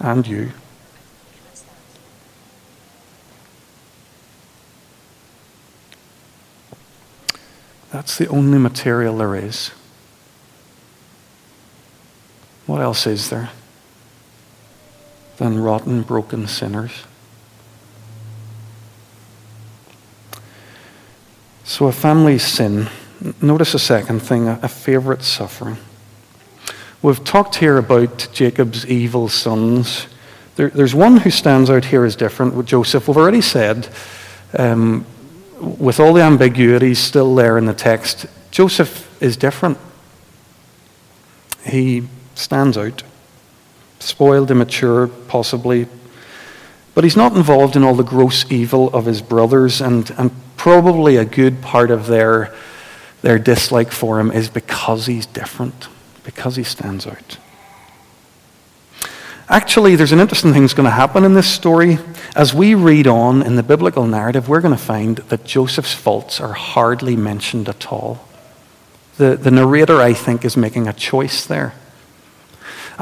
and 0.00 0.26
you. 0.26 0.52
That's 7.92 8.16
the 8.16 8.26
only 8.28 8.56
material 8.56 9.18
there 9.18 9.36
is. 9.36 9.70
What 12.64 12.80
else 12.80 13.06
is 13.06 13.28
there 13.28 13.50
than 15.36 15.60
rotten, 15.60 16.00
broken 16.00 16.46
sinners? 16.46 17.02
So, 21.70 21.86
a 21.86 21.92
family 21.92 22.36
sin. 22.40 22.88
Notice 23.40 23.74
a 23.74 23.78
second 23.78 24.18
thing 24.18 24.48
a, 24.48 24.66
favorite 24.66 25.22
suffering. 25.22 25.76
We've 27.00 27.22
talked 27.22 27.54
here 27.54 27.78
about 27.78 28.26
Jacob's 28.32 28.84
evil 28.86 29.28
sons. 29.28 30.08
There, 30.56 30.70
there's 30.70 30.96
one 30.96 31.18
who 31.18 31.30
stands 31.30 31.70
out 31.70 31.84
here 31.84 32.04
as 32.04 32.16
different 32.16 32.54
with 32.54 32.66
Joseph. 32.66 33.06
We've 33.06 33.16
already 33.16 33.40
said 33.40 33.88
um, 34.58 35.06
with 35.60 36.00
all 36.00 36.12
the 36.12 36.22
ambiguities 36.22 36.98
still 36.98 37.36
there 37.36 37.56
in 37.56 37.66
the 37.66 37.72
text, 37.72 38.26
Joseph 38.50 39.08
is 39.22 39.36
different. 39.36 39.78
He 41.64 42.08
stands 42.34 42.76
out. 42.76 43.04
Spoiled, 44.00 44.50
immature, 44.50 45.06
possibly. 45.06 45.86
But 46.94 47.04
he's 47.04 47.16
not 47.16 47.36
involved 47.36 47.76
in 47.76 47.84
all 47.84 47.94
the 47.94 48.02
gross 48.02 48.50
evil 48.50 48.88
of 48.90 49.06
his 49.06 49.22
brothers, 49.22 49.80
and, 49.80 50.10
and 50.18 50.30
probably 50.56 51.16
a 51.16 51.24
good 51.24 51.62
part 51.62 51.90
of 51.90 52.06
their, 52.06 52.54
their 53.22 53.38
dislike 53.38 53.92
for 53.92 54.18
him 54.18 54.30
is 54.30 54.50
because 54.50 55.06
he's 55.06 55.26
different, 55.26 55.88
because 56.24 56.56
he 56.56 56.64
stands 56.64 57.06
out. 57.06 57.38
Actually, 59.48 59.96
there's 59.96 60.12
an 60.12 60.20
interesting 60.20 60.52
thing 60.52 60.62
that's 60.62 60.74
going 60.74 60.84
to 60.84 60.90
happen 60.90 61.24
in 61.24 61.34
this 61.34 61.48
story. 61.48 61.98
As 62.36 62.54
we 62.54 62.76
read 62.76 63.08
on 63.08 63.42
in 63.42 63.56
the 63.56 63.64
biblical 63.64 64.06
narrative, 64.06 64.48
we're 64.48 64.60
going 64.60 64.76
to 64.76 64.80
find 64.80 65.16
that 65.16 65.44
Joseph's 65.44 65.92
faults 65.92 66.40
are 66.40 66.52
hardly 66.52 67.16
mentioned 67.16 67.68
at 67.68 67.92
all. 67.92 68.28
The, 69.16 69.36
the 69.36 69.50
narrator, 69.50 70.00
I 70.00 70.12
think, 70.12 70.44
is 70.44 70.56
making 70.56 70.86
a 70.86 70.92
choice 70.92 71.44
there. 71.46 71.74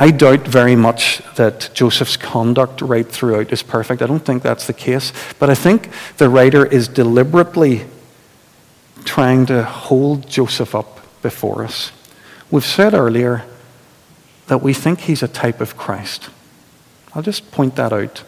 I 0.00 0.12
doubt 0.12 0.46
very 0.46 0.76
much 0.76 1.20
that 1.34 1.70
Joseph's 1.74 2.16
conduct 2.16 2.82
right 2.82 3.06
throughout 3.06 3.52
is 3.52 3.64
perfect. 3.64 4.00
I 4.00 4.06
don't 4.06 4.24
think 4.24 4.44
that's 4.44 4.68
the 4.68 4.72
case. 4.72 5.12
But 5.40 5.50
I 5.50 5.56
think 5.56 5.90
the 6.18 6.28
writer 6.28 6.64
is 6.64 6.86
deliberately 6.86 7.84
trying 9.04 9.46
to 9.46 9.64
hold 9.64 10.28
Joseph 10.28 10.76
up 10.76 11.00
before 11.20 11.64
us. 11.64 11.90
We've 12.48 12.64
said 12.64 12.94
earlier 12.94 13.44
that 14.46 14.62
we 14.62 14.72
think 14.72 15.00
he's 15.00 15.24
a 15.24 15.28
type 15.28 15.60
of 15.60 15.76
Christ. 15.76 16.30
I'll 17.12 17.22
just 17.22 17.50
point 17.50 17.74
that 17.74 17.92
out 17.92 18.22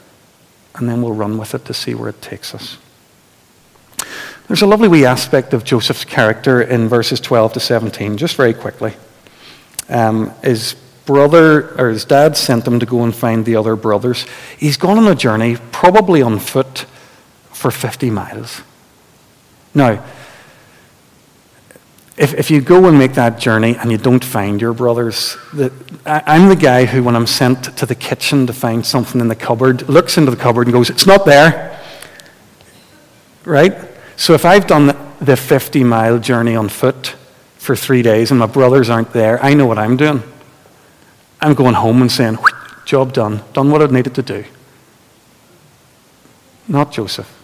and 0.75 0.89
then 0.89 1.03
we'll 1.03 1.15
run 1.15 1.39
with 1.39 1.55
it 1.55 1.65
to 1.67 1.75
see 1.75 1.95
where 1.95 2.09
it 2.09 2.21
takes 2.21 2.53
us. 2.53 2.79
There's 4.49 4.63
a 4.63 4.67
lovely 4.67 4.89
wee 4.89 5.05
aspect 5.05 5.55
of 5.55 5.63
Joseph's 5.63 6.05
character 6.05 6.61
in 6.61 6.89
verses 6.89 7.21
12 7.21 7.53
to 7.53 7.61
17, 7.61 8.17
just 8.17 8.35
very 8.35 8.55
quickly. 8.55 8.95
Um, 9.89 10.33
his 10.43 10.75
brother, 11.07 11.79
or 11.81 11.91
his 11.91 12.05
dad, 12.05 12.37
sent 12.37 12.67
him 12.67 12.81
to 12.81 12.87
go 12.87 13.03
and 13.03 13.15
find 13.15 13.45
the 13.45 13.57
other 13.57 13.77
brothers. 13.77 14.27
He's 14.57 14.77
gone 14.77 14.99
on 14.99 15.09
a 15.09 15.15
journey, 15.15 15.57
probably 15.73 16.23
on 16.23 16.39
foot, 16.39 16.87
for 17.53 17.71
50 17.71 18.11
miles. 18.11 18.63
Now, 19.75 20.05
if, 22.17 22.35
if 22.35 22.51
you 22.51 22.61
go 22.61 22.87
and 22.87 22.99
make 22.99 23.15
that 23.15 23.39
journey 23.39 23.77
and 23.77 23.91
you 23.91 23.97
don't 23.97 24.23
find 24.23 24.61
your 24.61 24.75
brothers, 24.75 25.39
the, 25.55 25.73
I, 26.05 26.23
I'm 26.27 26.49
the 26.49 26.57
guy 26.57 26.85
who, 26.85 27.03
when 27.03 27.17
I'm 27.17 27.27
sent 27.27 27.77
to 27.79 27.87
the 27.87 27.95
kitchen 27.95 28.47
to 28.47 28.53
find 28.53 28.85
something 28.85 29.21
in 29.21 29.29
the 29.29 29.35
cupboard, 29.35 29.89
looks 29.89 30.19
into 30.19 30.31
the 30.31 30.37
cupboard 30.37 30.67
and 30.67 30.73
goes, 30.75 30.91
It's 30.91 31.07
not 31.07 31.25
there. 31.25 31.81
Right? 33.47 33.75
So 34.17 34.35
if 34.35 34.45
I've 34.45 34.67
done 34.67 34.95
the 35.21 35.37
50 35.37 35.83
mile 35.85 36.19
journey 36.19 36.55
on 36.55 36.69
foot 36.69 37.15
for 37.57 37.75
three 37.75 38.03
days 38.03 38.31
and 38.31 38.39
my 38.39 38.47
brothers 38.47 38.91
aren't 38.91 39.15
there, 39.15 39.43
I 39.43 39.55
know 39.55 39.65
what 39.65 39.79
I'm 39.79 39.97
doing. 39.97 40.23
I'm 41.43 41.55
going 41.55 41.75
home 41.75 42.03
and 42.03 42.11
saying, 42.13 42.39
Job 42.85 43.13
done, 43.13 43.43
done 43.53 43.71
what 43.71 43.83
I 43.83 43.87
needed 43.87 44.15
to 44.17 44.23
do. 44.23 44.45
Not 46.69 46.93
Joseph. 46.93 47.37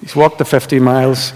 He's 0.00 0.16
walked 0.16 0.38
the 0.38 0.44
50 0.44 0.78
miles. 0.80 1.32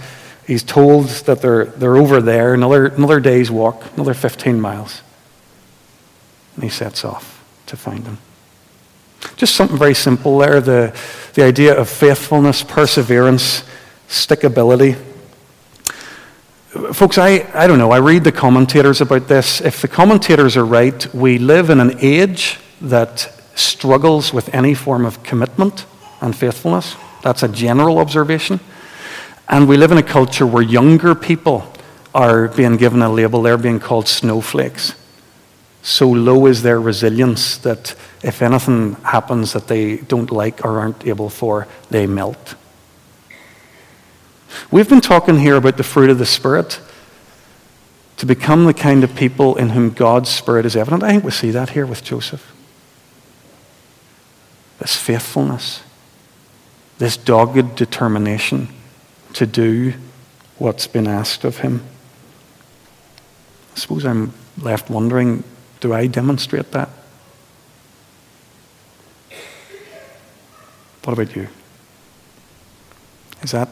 He's 0.47 0.63
told 0.63 1.07
that 1.07 1.41
they're, 1.41 1.65
they're 1.65 1.97
over 1.97 2.21
there, 2.21 2.53
another, 2.53 2.87
another 2.87 3.19
day's 3.19 3.49
walk, 3.49 3.83
another 3.95 4.13
15 4.13 4.59
miles. 4.59 5.01
And 6.55 6.63
he 6.63 6.69
sets 6.69 7.03
off 7.03 7.43
to 7.67 7.77
find 7.77 8.05
them. 8.05 8.19
Just 9.35 9.55
something 9.55 9.77
very 9.77 9.95
simple 9.95 10.37
there 10.37 10.61
the, 10.61 10.95
the 11.33 11.43
idea 11.43 11.77
of 11.77 11.89
faithfulness, 11.89 12.63
perseverance, 12.63 13.63
stickability. 14.07 15.01
Folks, 16.91 17.17
I, 17.17 17.49
I 17.53 17.67
don't 17.67 17.77
know. 17.77 17.91
I 17.91 17.99
read 17.99 18.25
the 18.25 18.33
commentators 18.33 18.99
about 18.99 19.29
this. 19.29 19.61
If 19.61 19.81
the 19.81 19.87
commentators 19.87 20.57
are 20.57 20.65
right, 20.65 21.13
we 21.15 21.37
live 21.37 21.69
in 21.69 21.79
an 21.79 21.97
age 22.01 22.59
that 22.81 23.31
struggles 23.55 24.33
with 24.33 24.53
any 24.53 24.73
form 24.73 25.05
of 25.05 25.23
commitment 25.23 25.85
and 26.19 26.35
faithfulness. 26.35 26.97
That's 27.23 27.43
a 27.43 27.47
general 27.47 27.97
observation. 27.97 28.59
And 29.47 29.69
we 29.69 29.77
live 29.77 29.93
in 29.93 29.97
a 29.97 30.03
culture 30.03 30.45
where 30.45 30.61
younger 30.61 31.15
people 31.15 31.71
are 32.13 32.49
being 32.49 32.75
given 32.75 33.01
a 33.01 33.09
label, 33.09 33.41
they're 33.41 33.57
being 33.57 33.79
called 33.79 34.09
snowflakes. 34.09 34.95
So 35.81 36.09
low 36.09 36.45
is 36.45 36.61
their 36.61 36.81
resilience 36.81 37.57
that 37.59 37.95
if 38.21 38.41
anything 38.41 38.95
happens 38.95 39.53
that 39.53 39.67
they 39.67 39.97
don't 39.97 40.29
like 40.29 40.65
or 40.65 40.79
aren't 40.79 41.07
able 41.07 41.29
for, 41.29 41.69
they 41.89 42.05
melt. 42.05 42.55
We've 44.71 44.89
been 44.89 45.01
talking 45.01 45.39
here 45.39 45.55
about 45.55 45.77
the 45.77 45.83
fruit 45.83 46.09
of 46.09 46.17
the 46.17 46.25
Spirit 46.25 46.79
to 48.17 48.25
become 48.25 48.65
the 48.65 48.73
kind 48.73 49.03
of 49.03 49.15
people 49.15 49.55
in 49.55 49.69
whom 49.69 49.89
God's 49.91 50.29
Spirit 50.29 50.65
is 50.65 50.75
evident. 50.75 51.03
I 51.03 51.11
think 51.11 51.23
we 51.23 51.31
see 51.31 51.51
that 51.51 51.69
here 51.69 51.85
with 51.85 52.03
Joseph. 52.03 52.53
This 54.79 54.95
faithfulness, 54.95 55.83
this 56.97 57.17
dogged 57.17 57.75
determination 57.75 58.69
to 59.33 59.45
do 59.45 59.93
what's 60.57 60.87
been 60.87 61.07
asked 61.07 61.43
of 61.43 61.59
him. 61.59 61.83
I 63.75 63.79
suppose 63.79 64.05
I'm 64.05 64.33
left 64.57 64.89
wondering 64.89 65.43
do 65.81 65.93
I 65.93 66.07
demonstrate 66.07 66.71
that? 66.71 66.89
What 71.03 71.13
about 71.13 71.35
you? 71.35 71.47
Is 73.43 73.51
that 73.51 73.69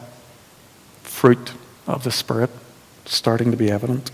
fruit 1.24 1.52
of 1.86 2.04
the 2.04 2.10
Spirit 2.10 2.50
starting 3.06 3.50
to 3.50 3.56
be 3.56 3.70
evident? 3.70 4.10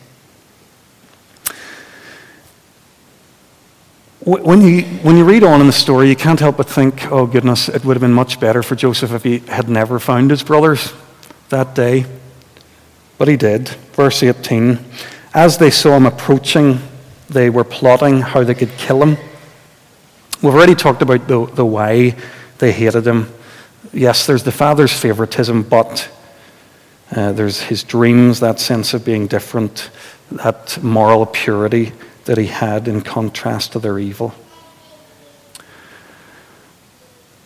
When 4.20 4.60
you, 4.60 4.82
when 5.02 5.16
you 5.16 5.24
read 5.24 5.42
on 5.42 5.60
in 5.60 5.66
the 5.66 5.72
story, 5.72 6.08
you 6.08 6.14
can't 6.14 6.38
help 6.38 6.58
but 6.58 6.68
think, 6.68 7.10
oh 7.10 7.26
goodness, 7.26 7.68
it 7.68 7.84
would 7.84 7.96
have 7.96 8.00
been 8.00 8.12
much 8.12 8.38
better 8.38 8.62
for 8.62 8.76
Joseph 8.76 9.10
if 9.10 9.24
he 9.24 9.40
had 9.40 9.68
never 9.68 9.98
found 9.98 10.30
his 10.30 10.44
brothers 10.44 10.92
that 11.48 11.74
day. 11.74 12.06
But 13.18 13.26
he 13.26 13.36
did. 13.36 13.70
Verse 13.96 14.22
18 14.22 14.78
As 15.34 15.58
they 15.58 15.72
saw 15.72 15.96
him 15.96 16.06
approaching, 16.06 16.78
they 17.28 17.50
were 17.50 17.64
plotting 17.64 18.20
how 18.20 18.44
they 18.44 18.54
could 18.54 18.70
kill 18.78 19.02
him. 19.02 19.16
We've 20.42 20.54
already 20.54 20.76
talked 20.76 21.02
about 21.02 21.26
the, 21.26 21.44
the 21.46 21.66
why 21.66 22.14
they 22.58 22.70
hated 22.70 23.04
him. 23.04 23.34
Yes, 23.92 24.28
there's 24.28 24.44
the 24.44 24.52
father's 24.52 24.92
favoritism, 24.92 25.64
but 25.64 26.08
uh, 27.14 27.32
there's 27.32 27.60
his 27.60 27.82
dreams, 27.82 28.40
that 28.40 28.60
sense 28.60 28.94
of 28.94 29.04
being 29.04 29.26
different, 29.26 29.90
that 30.30 30.82
moral 30.82 31.26
purity 31.26 31.92
that 32.24 32.38
he 32.38 32.46
had 32.46 32.86
in 32.86 33.00
contrast 33.00 33.72
to 33.72 33.78
their 33.78 33.98
evil. 33.98 34.34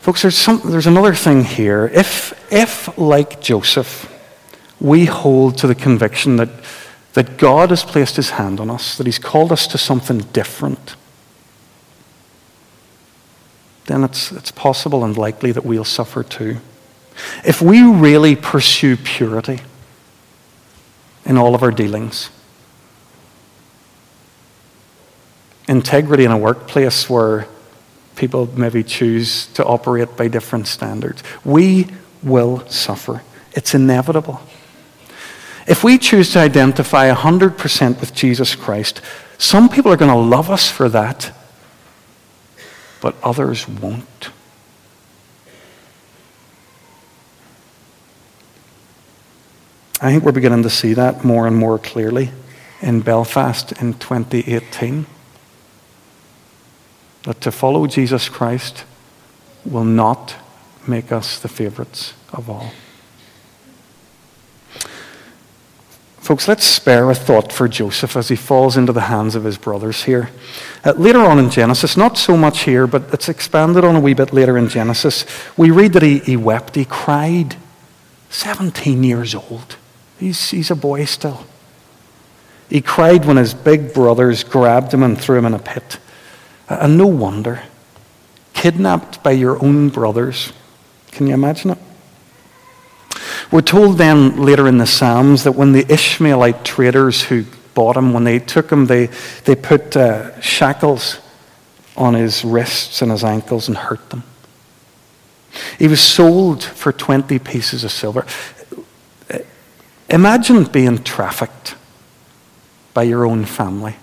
Folks, 0.01 0.21
there's, 0.21 0.37
some, 0.37 0.61
there's 0.67 0.87
another 0.87 1.15
thing 1.15 1.45
here. 1.45 1.91
If, 1.95 2.53
if, 2.53 2.99
like 2.99 3.41
Joseph, 3.41 4.11
we 4.79 5.07
hold 5.07 5.57
to 5.59 5.67
the 5.67 5.75
conviction 5.75 6.37
that, 6.37 6.51
that 7.15 7.39
God 7.39 7.71
has 7.71 7.85
placed 7.85 8.17
his 8.17 8.31
hand 8.31 8.61
on 8.61 8.69
us, 8.69 8.99
that 8.99 9.07
he's 9.07 9.19
called 9.19 9.51
us 9.51 9.67
to 9.69 9.79
something 9.79 10.19
different, 10.19 10.97
then 13.87 14.05
it's, 14.05 14.31
it's 14.33 14.51
possible 14.51 15.05
and 15.05 15.17
likely 15.17 15.53
that 15.53 15.65
we'll 15.65 15.85
suffer 15.85 16.23
too. 16.23 16.59
If 17.45 17.63
we 17.63 17.83
really 17.83 18.37
pursue 18.37 18.97
purity 18.97 19.61
in 21.25 21.37
all 21.37 21.55
of 21.55 21.63
our 21.63 21.71
dealings, 21.71 22.31
integrity 25.69 26.25
in 26.25 26.31
a 26.31 26.39
workplace 26.39 27.09
where 27.09 27.47
people 28.17 28.49
maybe 28.57 28.83
choose 28.83 29.47
to 29.49 29.65
operate 29.65 30.17
by 30.17 30.29
different 30.29 30.67
standards, 30.67 31.23
we 31.45 31.87
will 32.23 32.67
suffer. 32.69 33.23
It's 33.53 33.75
inevitable. 33.75 34.41
If 35.67 35.83
we 35.83 35.99
choose 35.99 36.33
to 36.33 36.41
identify 36.41 37.13
100% 37.13 38.01
with 38.01 38.15
Jesus 38.15 38.55
Christ, 38.55 39.01
some 39.39 39.69
people 39.69 39.93
are 39.93 39.97
going 39.97 40.11
to 40.11 40.17
love 40.17 40.51
us 40.51 40.71
for 40.71 40.89
that, 40.91 41.33
but 43.01 43.15
others 43.23 43.69
won't. 43.69 44.31
I 50.05 50.13
think 50.13 50.23
we're 50.23 50.33
beginning 50.33 50.65
to 50.65 50.71
see 50.71 50.93
that 50.93 51.25
more 51.25 51.47
and 51.47 51.57
more 51.57 51.79
clearly 51.79 52.31
in 52.83 53.01
Belfast 53.01 53.73
in 53.81 53.95
2018. 53.95 55.07
That 57.23 57.41
to 57.41 57.51
follow 57.51 57.87
Jesus 57.87 58.29
Christ 58.29 58.85
will 59.65 59.87
not 59.87 60.37
make 60.87 61.11
us 61.11 61.39
the 61.39 61.49
favorites 61.49 62.13
of 62.35 62.51
all. 62.51 62.73
Folks, 66.19 66.49
let's 66.49 66.67
spare 66.67 67.11
a 67.11 67.15
thought 67.15 67.51
for 67.51 67.67
Joseph 67.67 68.15
as 68.15 68.29
he 68.29 68.37
falls 68.37 68.77
into 68.77 68.93
the 68.93 69.09
hands 69.09 69.35
of 69.35 69.45
his 69.45 69.57
brothers 69.57 70.05
here. 70.05 70.29
Uh, 70.85 70.93
later 70.99 71.21
on 71.21 71.39
in 71.39 71.49
Genesis, 71.49 71.97
not 71.97 72.19
so 72.19 72.37
much 72.37 72.65
here, 72.65 72.87
but 72.87 73.05
it's 73.15 73.31
expanded 73.31 73.85
on 73.85 73.97
a 73.97 74.01
wee 74.01 74.13
bit 74.13 74.35
later 74.35 74.59
in 74.59 74.69
Genesis, 74.69 75.25
we 75.57 75.71
read 75.71 75.95
that 75.95 76.03
he, 76.03 76.19
he 76.19 76.37
wept, 76.37 76.75
he 76.75 76.85
cried. 76.85 77.57
17 78.29 79.03
years 79.03 79.35
old. 79.35 79.77
He's, 80.19 80.51
he's 80.51 80.71
a 80.71 80.77
boy 80.77 81.05
still. 81.05 81.45
He 82.69 82.81
cried 82.81 83.25
when 83.25 83.37
his 83.37 83.55
big 83.55 83.93
brothers 83.93 84.43
grabbed 84.45 84.93
him 84.93 85.03
and 85.03 85.21
threw 85.21 85.39
him 85.39 85.45
in 85.45 85.55
a 85.55 85.59
pit. 85.59 85.99
And 86.69 86.97
no 86.97 87.07
wonder. 87.07 87.63
Kidnapped 88.55 89.23
by 89.23 89.33
your 89.33 89.63
own 89.63 89.91
brothers. 89.91 90.53
Can 91.13 91.27
you 91.27 91.35
imagine 91.35 91.73
it? 91.73 91.79
We're 93.51 93.61
told 93.61 93.99
then 93.99 94.43
later 94.43 94.67
in 94.67 94.79
the 94.79 94.87
Psalms 94.87 95.45
that 95.45 95.53
when 95.53 95.73
the 95.73 95.87
Ishmaelite 95.93 96.65
traders 96.65 97.23
who 97.23 97.45
bought 97.75 97.97
him, 97.97 98.13
when 98.13 98.25
they 98.25 98.39
took 98.39 98.71
him, 98.71 98.87
they, 98.87 99.07
they 99.45 99.55
put 99.55 99.97
uh, 99.97 100.41
shackles 100.41 101.19
on 101.97 102.15
his 102.15 102.45
wrists 102.45 103.03
and 103.03 103.13
his 103.13 103.23
ankles 103.23 103.69
and 103.69 103.77
hurt 103.77 104.11
them. 104.11 104.25
He 105.79 105.87
was 105.87 106.01
sold 106.01 106.65
for 106.65 106.93
20 106.93 107.39
pieces 107.39 107.85
of 107.85 107.93
silver. 107.93 108.27
Imagine 110.15 110.65
being 110.65 111.03
trafficked 111.03 111.75
by 112.95 113.03
your 113.03 113.27
own 113.27 113.45
family. 113.45 113.97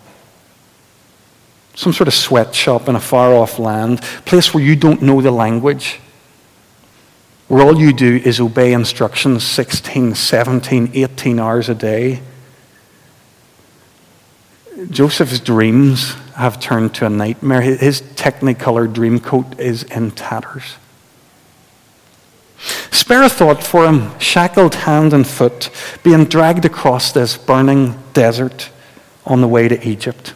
Some 1.74 1.93
sort 1.93 2.10
of 2.10 2.13
sweatshop 2.13 2.89
in 2.89 2.95
a 2.95 3.00
far 3.00 3.34
off 3.34 3.58
land, 3.58 4.02
place 4.26 4.54
where 4.54 4.63
you 4.63 4.76
don't 4.76 5.02
know 5.02 5.21
the 5.21 5.32
language 5.32 6.00
where 7.52 7.63
all 7.63 7.78
you 7.78 7.91
do 7.91 8.15
is 8.24 8.39
obey 8.39 8.71
instructions 8.71 9.43
16, 9.43 10.15
17, 10.15 10.91
18 10.93 11.38
hours 11.38 11.67
a 11.67 11.76
day. 11.76 12.21
Joseph's 14.89 15.41
dreams 15.41 16.13
have 16.36 16.62
turned 16.62 16.95
to 16.95 17.06
a 17.06 17.10
nightmare. 17.10 17.62
His 17.62 18.02
technicolor 18.02 18.91
dream 18.91 19.19
coat 19.19 19.60
is 19.60 19.84
in 19.84 20.12
tatters. 20.12 20.76
Spare 22.91 23.24
a 23.24 23.30
thought 23.30 23.63
for 23.63 23.86
him, 23.86 24.17
shackled 24.19 24.76
hand 24.76 25.13
and 25.13 25.28
foot, 25.28 25.69
being 26.04 26.26
dragged 26.26 26.65
across 26.65 27.12
this 27.12 27.38
burning 27.38 28.02
desert 28.13 28.69
on 29.26 29.41
the 29.41 29.47
way 29.47 29.67
to 29.67 29.88
Egypt. 29.88 30.34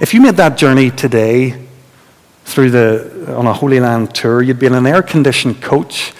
If 0.00 0.14
you 0.14 0.20
made 0.20 0.36
that 0.36 0.56
journey 0.56 0.90
today, 0.90 1.66
through 2.46 2.70
the, 2.70 3.34
on 3.36 3.46
a 3.46 3.52
Holy 3.52 3.80
Land 3.80 4.14
tour, 4.14 4.40
you'd 4.40 4.60
be 4.60 4.66
in 4.66 4.74
an 4.74 4.86
air 4.86 5.02
conditioned 5.02 5.60
coach, 5.60 6.12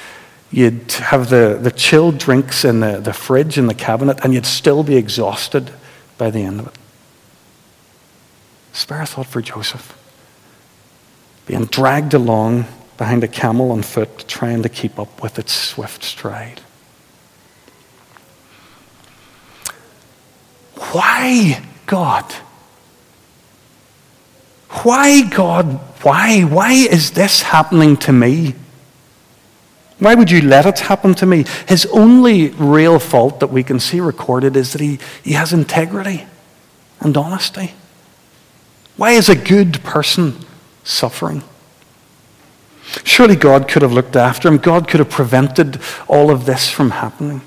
you'd 0.51 0.91
have 0.93 1.31
the, 1.31 1.59
the 1.61 1.71
chilled 1.71 2.19
drinks 2.19 2.65
in 2.65 2.81
the, 2.81 2.99
the 2.99 3.13
fridge 3.13 3.57
in 3.57 3.69
the 3.69 3.75
cabinet, 3.75 4.19
and 4.25 4.35
you'd 4.35 4.45
still 4.45 4.83
be 4.83 4.97
exhausted 4.97 5.71
by 6.19 6.31
the 6.31 6.41
end 6.41 6.61
of 6.61 6.67
it. 6.67 6.75
Spare 8.73 9.03
a 9.03 9.07
thought 9.07 9.27
for 9.27 9.41
Joseph. 9.41 9.97
Being 11.47 11.67
dragged 11.67 12.13
along 12.13 12.67
behind 12.97 13.25
a 13.25 13.29
camel 13.29 13.71
on 13.73 13.83
foot, 13.83 14.27
trying 14.29 14.63
to 14.63 14.69
keep 14.69 14.99
up 14.99 15.23
with 15.23 15.39
its 15.39 15.53
swift 15.53 16.03
stride. 16.03 16.61
Why, 20.93 21.63
God? 21.87 22.33
Why, 24.83 25.23
God, 25.23 25.67
why? 26.03 26.43
Why 26.43 26.73
is 26.73 27.13
this 27.13 27.43
happening 27.43 27.97
to 27.99 28.13
me? 28.13 28.55
Why 29.99 30.15
would 30.15 30.31
you 30.31 30.43
let 30.43 30.67
it 30.67 30.81
happen 30.81 31.15
to 31.15 31.27
me? 31.27 31.45
His 31.67 31.87
only 31.87 32.51
real 32.51 32.99
fault 32.99 33.41
that 33.41 33.47
we 33.47 33.63
can 33.63 33.81
see 33.81 34.01
recorded 34.01 34.55
is 34.57 34.73
that 34.73 34.81
he, 34.83 34.99
he 35.23 35.33
has 35.33 35.53
integrity 35.53 36.27
and 37.01 37.17
honesty. 37.17 37.73
Why 38.97 39.13
is 39.13 39.29
a 39.29 39.37
good 39.37 39.83
person 39.83 40.35
suffering? 40.85 41.43
Surely 43.05 43.37
God 43.37 43.69
could 43.69 43.83
have 43.83 43.93
looked 43.93 44.17
after 44.17 44.49
him. 44.49 44.59
God 44.59 44.89
could 44.89 45.01
have 45.01 45.11
prevented 45.11 45.81
all 46.07 46.31
of 46.31 46.47
this 46.47 46.71
from 46.71 46.91
happening. 46.91 47.41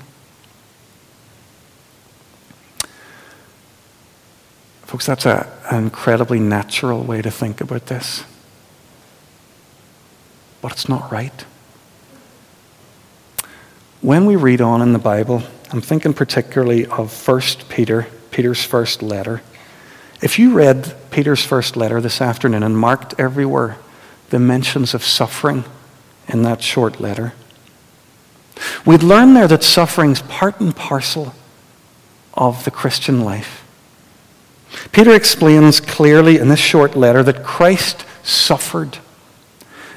Folks, 4.82 5.06
that's 5.06 5.24
a, 5.24 5.50
an 5.70 5.84
incredibly 5.84 6.40
natural 6.40 7.02
way 7.02 7.22
to 7.22 7.30
think 7.30 7.60
about 7.60 7.86
this. 7.86 8.24
But 10.60 10.72
it's 10.72 10.88
not 10.88 11.10
right. 11.10 11.44
When 14.00 14.26
we 14.26 14.34
read 14.34 14.60
on 14.60 14.82
in 14.82 14.92
the 14.92 14.98
Bible, 14.98 15.42
I'm 15.70 15.80
thinking 15.80 16.12
particularly 16.12 16.86
of 16.86 17.28
1 17.28 17.40
Peter, 17.68 18.08
Peter's 18.30 18.64
first 18.64 19.02
letter. 19.02 19.42
If 20.20 20.38
you 20.38 20.52
read 20.52 20.94
Peter's 21.10 21.44
first 21.44 21.76
letter 21.76 22.00
this 22.00 22.20
afternoon 22.20 22.62
and 22.62 22.76
marked 22.76 23.14
everywhere 23.18 23.78
the 24.30 24.38
mentions 24.38 24.94
of 24.94 25.04
suffering 25.04 25.64
in 26.28 26.42
that 26.42 26.62
short 26.62 27.00
letter, 27.00 27.34
we'd 28.86 29.02
learn 29.02 29.34
there 29.34 29.48
that 29.48 29.62
suffering's 29.62 30.22
part 30.22 30.60
and 30.60 30.74
parcel 30.74 31.34
of 32.34 32.64
the 32.64 32.70
Christian 32.70 33.24
life. 33.24 33.66
Peter 34.92 35.14
explains 35.14 35.80
clearly 35.80 36.38
in 36.38 36.48
this 36.48 36.60
short 36.60 36.96
letter 36.96 37.22
that 37.22 37.44
Christ 37.44 38.04
suffered 38.22 38.98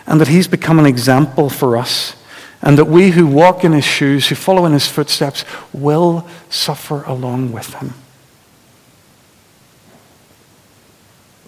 and 0.06 0.19
that 0.19 0.28
he's 0.28 0.48
become 0.48 0.80
an 0.80 0.86
example 0.86 1.50
for 1.50 1.78
us, 1.78 2.15
and 2.62 2.78
that 2.78 2.86
we 2.86 3.12
who 3.12 3.26
walk 3.26 3.63
in 3.63 3.72
his 3.72 3.86
shoes, 3.86 4.28
who 4.28 4.36
follow 4.36 4.65
in 4.65 4.74
his 4.74 4.88
footsteps, 4.88 5.46
will 5.72 6.28
suffer 6.50 7.04
along 7.04 7.52
with 7.52 7.74
him. 7.76 7.93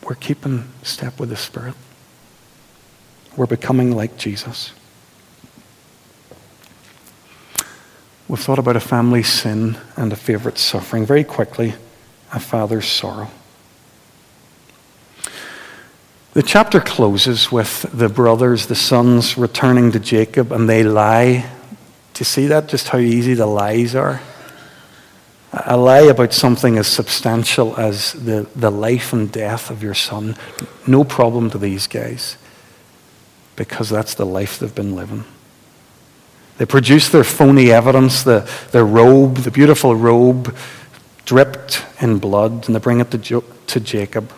We're 0.04 0.16
keeping 0.16 0.70
step 0.84 1.20
with 1.20 1.30
the 1.30 1.36
Spirit. 1.36 1.74
We're 3.38 3.46
becoming 3.46 3.96
like 3.96 4.18
Jesus. 4.18 4.72
We've 8.28 8.40
thought 8.40 8.60
about 8.60 8.76
a 8.76 8.82
family 8.82 9.24
sin 9.24 9.78
and 9.96 10.12
a 10.12 10.16
favorite 10.16 10.58
suffering. 10.58 11.06
Very 11.06 11.24
quickly, 11.24 11.76
a 12.34 12.40
father's 12.40 12.88
sorrow. 12.88 13.30
The 16.34 16.44
chapter 16.44 16.80
closes 16.80 17.52
with 17.52 17.84
the 17.94 18.10
brothers, 18.10 18.68
the 18.68 18.76
sons, 18.76 19.38
returning 19.38 19.92
to 19.92 20.00
Jacob, 20.00 20.52
and 20.52 20.68
they 20.68 20.84
lie. 20.84 21.50
Do 22.14 22.20
you 22.20 22.26
see 22.26 22.48
that? 22.48 22.68
Just 22.68 22.90
how 22.90 22.98
easy 22.98 23.36
the 23.36 23.46
lies 23.46 23.96
are? 23.96 24.22
A 25.54 25.78
lie 25.78 26.02
about 26.02 26.34
something 26.34 26.78
as 26.78 26.88
substantial 26.88 27.78
as 27.78 28.14
the, 28.14 28.48
the 28.56 28.72
life 28.72 29.14
and 29.14 29.32
death 29.32 29.70
of 29.70 29.84
your 29.84 29.94
son. 29.94 30.36
No 30.88 31.04
problem 31.04 31.50
to 31.52 31.58
these 31.58 31.88
guys 31.88 32.38
because 33.56 33.90
that's 33.90 34.14
the 34.16 34.26
life 34.26 34.60
they've 34.60 34.74
been 34.76 34.96
living. 34.96 35.24
They 36.58 36.66
produce 36.66 37.10
their 37.10 37.24
phony 37.24 37.72
evidence, 37.72 38.24
the, 38.24 38.50
the 38.72 38.84
robe, 38.84 39.38
the 39.38 39.52
beautiful 39.52 39.96
robe, 39.96 40.56
dripped 41.26 41.86
in 42.00 42.20
blood, 42.20 42.66
and 42.68 42.76
they 42.76 42.80
bring 42.80 43.02
it 43.02 43.12
to, 43.12 43.18
jo- 43.18 43.44
to 43.68 43.80
Jacob. 43.80 44.32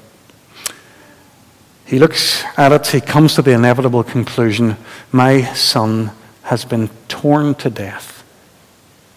He 1.85 1.99
looks 1.99 2.43
at 2.57 2.71
it, 2.71 2.87
he 2.87 3.01
comes 3.01 3.35
to 3.35 3.41
the 3.41 3.51
inevitable 3.51 4.03
conclusion 4.03 4.75
my 5.11 5.43
son 5.53 6.11
has 6.43 6.65
been 6.65 6.89
torn 7.07 7.55
to 7.55 7.69
death 7.69 8.25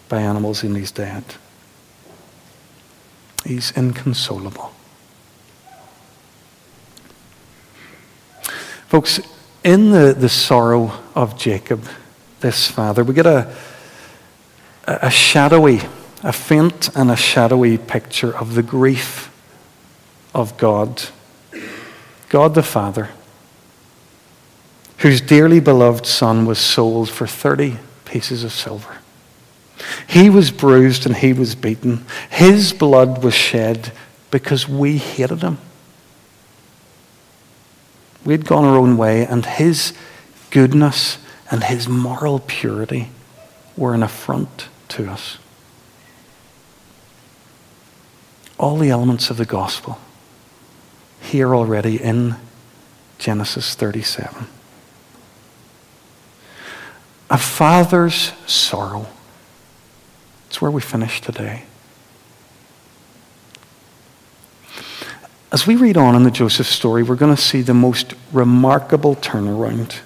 by 0.09 0.21
animals 0.21 0.63
and 0.63 0.77
he's 0.77 0.93
dead. 0.93 1.25
He's 3.45 3.73
inconsolable. 3.73 4.73
Folks, 8.89 9.21
in 9.65 9.91
the, 9.91 10.15
the 10.15 10.29
sorrow 10.29 10.93
of 11.15 11.39
Jacob, 11.39 11.85
this 12.41 12.69
father, 12.69 13.05
we 13.05 13.15
get 13.15 13.27
a, 13.27 13.55
a 14.87 15.11
shadowy, 15.11 15.81
a 16.23 16.33
faint 16.33 16.95
and 16.97 17.11
a 17.11 17.17
shadowy 17.17 17.77
picture 17.79 18.37
of 18.37 18.55
the 18.55 18.63
grief 18.63 19.31
of 20.35 20.57
God. 20.57 21.09
God 22.29 22.55
the 22.55 22.63
Father, 22.63 23.11
whose 24.99 25.21
dearly 25.21 25.61
beloved 25.61 26.07
Son 26.07 26.47
was 26.47 26.59
sold 26.59 27.11
for 27.11 27.27
30 27.27 27.77
pieces 28.05 28.45
of 28.45 28.53
silver. 28.53 28.99
He 30.07 30.31
was 30.31 30.51
bruised 30.51 31.07
and 31.07 31.17
he 31.17 31.33
was 31.33 31.55
beaten. 31.55 32.05
His 32.31 32.73
blood 32.73 33.25
was 33.25 33.35
shed 33.35 33.93
because 34.31 34.69
we 34.69 34.99
hated 34.99 35.43
him. 35.43 35.59
We'd 38.25 38.45
gone 38.45 38.65
our 38.65 38.77
own 38.77 38.97
way, 38.97 39.25
and 39.27 39.45
his 39.47 39.95
goodness 40.51 41.19
and 41.51 41.65
his 41.65 41.89
moral 41.89 42.41
purity 42.41 43.09
were 43.77 43.95
an 43.95 44.03
affront 44.03 44.69
to 44.89 45.11
us. 45.11 45.39
All 48.59 48.77
the 48.77 48.91
elements 48.91 49.31
of 49.31 49.37
the 49.37 49.47
gospel 49.47 49.99
here 51.21 51.55
already 51.55 52.01
in 52.03 52.37
Genesis 53.19 53.75
37. 53.75 54.47
A 57.31 57.39
father's 57.39 58.33
sorrow. 58.47 59.07
It's 60.49 60.61
where 60.61 60.71
we 60.71 60.83
finish 60.83 61.21
today. 61.21 61.65
As 65.53 65.67
we 65.67 65.75
read 65.75 65.97
on 65.97 66.15
in 66.15 66.23
the 66.23 66.31
Joseph 66.31 66.69
story, 66.69 67.03
we're 67.03 67.17
going 67.17 67.35
to 67.35 67.41
see 67.41 67.61
the 67.61 67.75
most 67.75 68.15
remarkable 68.33 69.17
turnaround. 69.17 70.01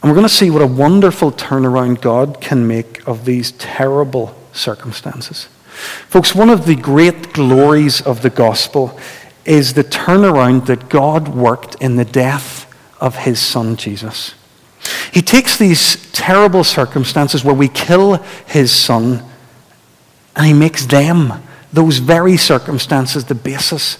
And 0.00 0.10
we're 0.10 0.14
going 0.14 0.28
to 0.28 0.34
see 0.34 0.50
what 0.50 0.62
a 0.62 0.66
wonderful 0.66 1.32
turnaround 1.32 2.00
God 2.00 2.40
can 2.40 2.66
make 2.66 3.06
of 3.06 3.24
these 3.24 3.52
terrible 3.52 4.36
circumstances. 4.52 5.48
Folks, 6.08 6.34
one 6.34 6.50
of 6.50 6.66
the 6.66 6.76
great 6.76 7.32
glories 7.32 8.00
of 8.00 8.22
the 8.22 8.30
gospel 8.30 8.98
is 9.44 9.74
the 9.74 9.84
turnaround 9.84 10.66
that 10.66 10.88
God 10.88 11.28
worked 11.28 11.74
in 11.76 11.96
the 11.96 12.04
death 12.04 12.72
of 13.00 13.16
his 13.16 13.40
son 13.40 13.76
Jesus. 13.76 14.34
He 15.12 15.22
takes 15.22 15.56
these 15.56 16.10
terrible 16.12 16.62
circumstances 16.62 17.44
where 17.44 17.54
we 17.54 17.68
kill 17.68 18.16
his 18.46 18.70
son 18.70 19.24
and 20.36 20.46
he 20.46 20.52
makes 20.52 20.86
them 20.86 21.42
those 21.72 21.98
very 21.98 22.36
circumstances 22.36 23.24
the 23.24 23.34
basis 23.34 23.98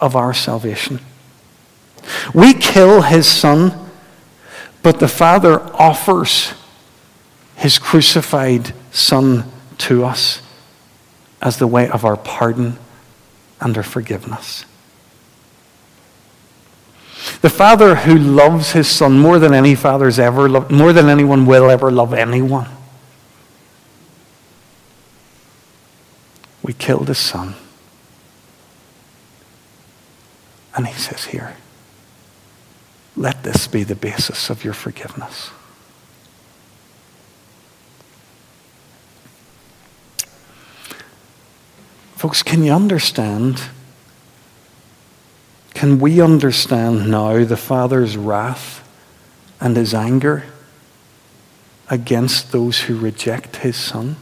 of 0.00 0.16
our 0.16 0.34
salvation. 0.34 1.00
We 2.34 2.52
kill 2.54 3.02
his 3.02 3.26
son, 3.26 3.90
but 4.82 4.98
the 4.98 5.08
Father 5.08 5.60
offers 5.74 6.54
his 7.56 7.78
crucified 7.78 8.74
son 8.90 9.44
to 9.78 10.04
us 10.04 10.42
as 11.40 11.58
the 11.58 11.66
way 11.66 11.88
of 11.88 12.04
our 12.04 12.16
pardon 12.16 12.78
and 13.60 13.76
our 13.76 13.82
forgiveness. 13.82 14.64
The 17.40 17.50
Father 17.50 17.94
who 17.94 18.18
loves 18.18 18.72
his 18.72 18.88
Son 18.88 19.18
more 19.18 19.38
than 19.38 19.54
any 19.54 19.76
father's 19.76 20.18
ever 20.18 20.48
loved, 20.48 20.72
more 20.72 20.92
than 20.92 21.08
anyone 21.08 21.46
will 21.46 21.70
ever 21.70 21.90
love 21.90 22.12
anyone 22.12 22.68
We 26.62 26.72
killed 26.72 27.08
his 27.08 27.18
son. 27.18 27.54
And 30.74 30.86
he 30.86 30.94
says, 30.94 31.24
Here, 31.26 31.56
let 33.16 33.42
this 33.42 33.66
be 33.66 33.82
the 33.84 33.94
basis 33.94 34.48
of 34.48 34.64
your 34.64 34.74
forgiveness. 34.74 35.50
Folks, 42.16 42.42
can 42.42 42.62
you 42.62 42.72
understand? 42.72 43.60
Can 45.74 45.98
we 45.98 46.20
understand 46.20 47.10
now 47.10 47.44
the 47.44 47.56
Father's 47.56 48.16
wrath 48.16 48.88
and 49.60 49.76
his 49.76 49.92
anger 49.92 50.44
against 51.90 52.52
those 52.52 52.82
who 52.82 52.96
reject 52.96 53.56
his 53.56 53.76
Son? 53.76 54.14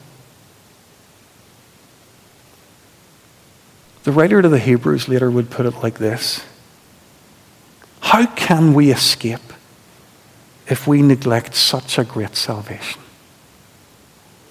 The 4.05 4.13
writer 4.13 4.41
to 4.41 4.49
the 4.49 4.59
Hebrews 4.59 5.09
later 5.09 5.31
would 5.31 5.51
put 5.51 5.67
it 5.67 5.83
like 5.83 5.99
this 5.99 6.45
How 8.01 8.27
can 8.27 8.75
we 8.75 8.91
escape 8.91 9.41
if 10.69 10.87
we 10.87 11.03
neglect 11.03 11.55
such 11.55 11.99
a 11.99 12.05
great 12.05 12.37
salvation? 12.37 13.01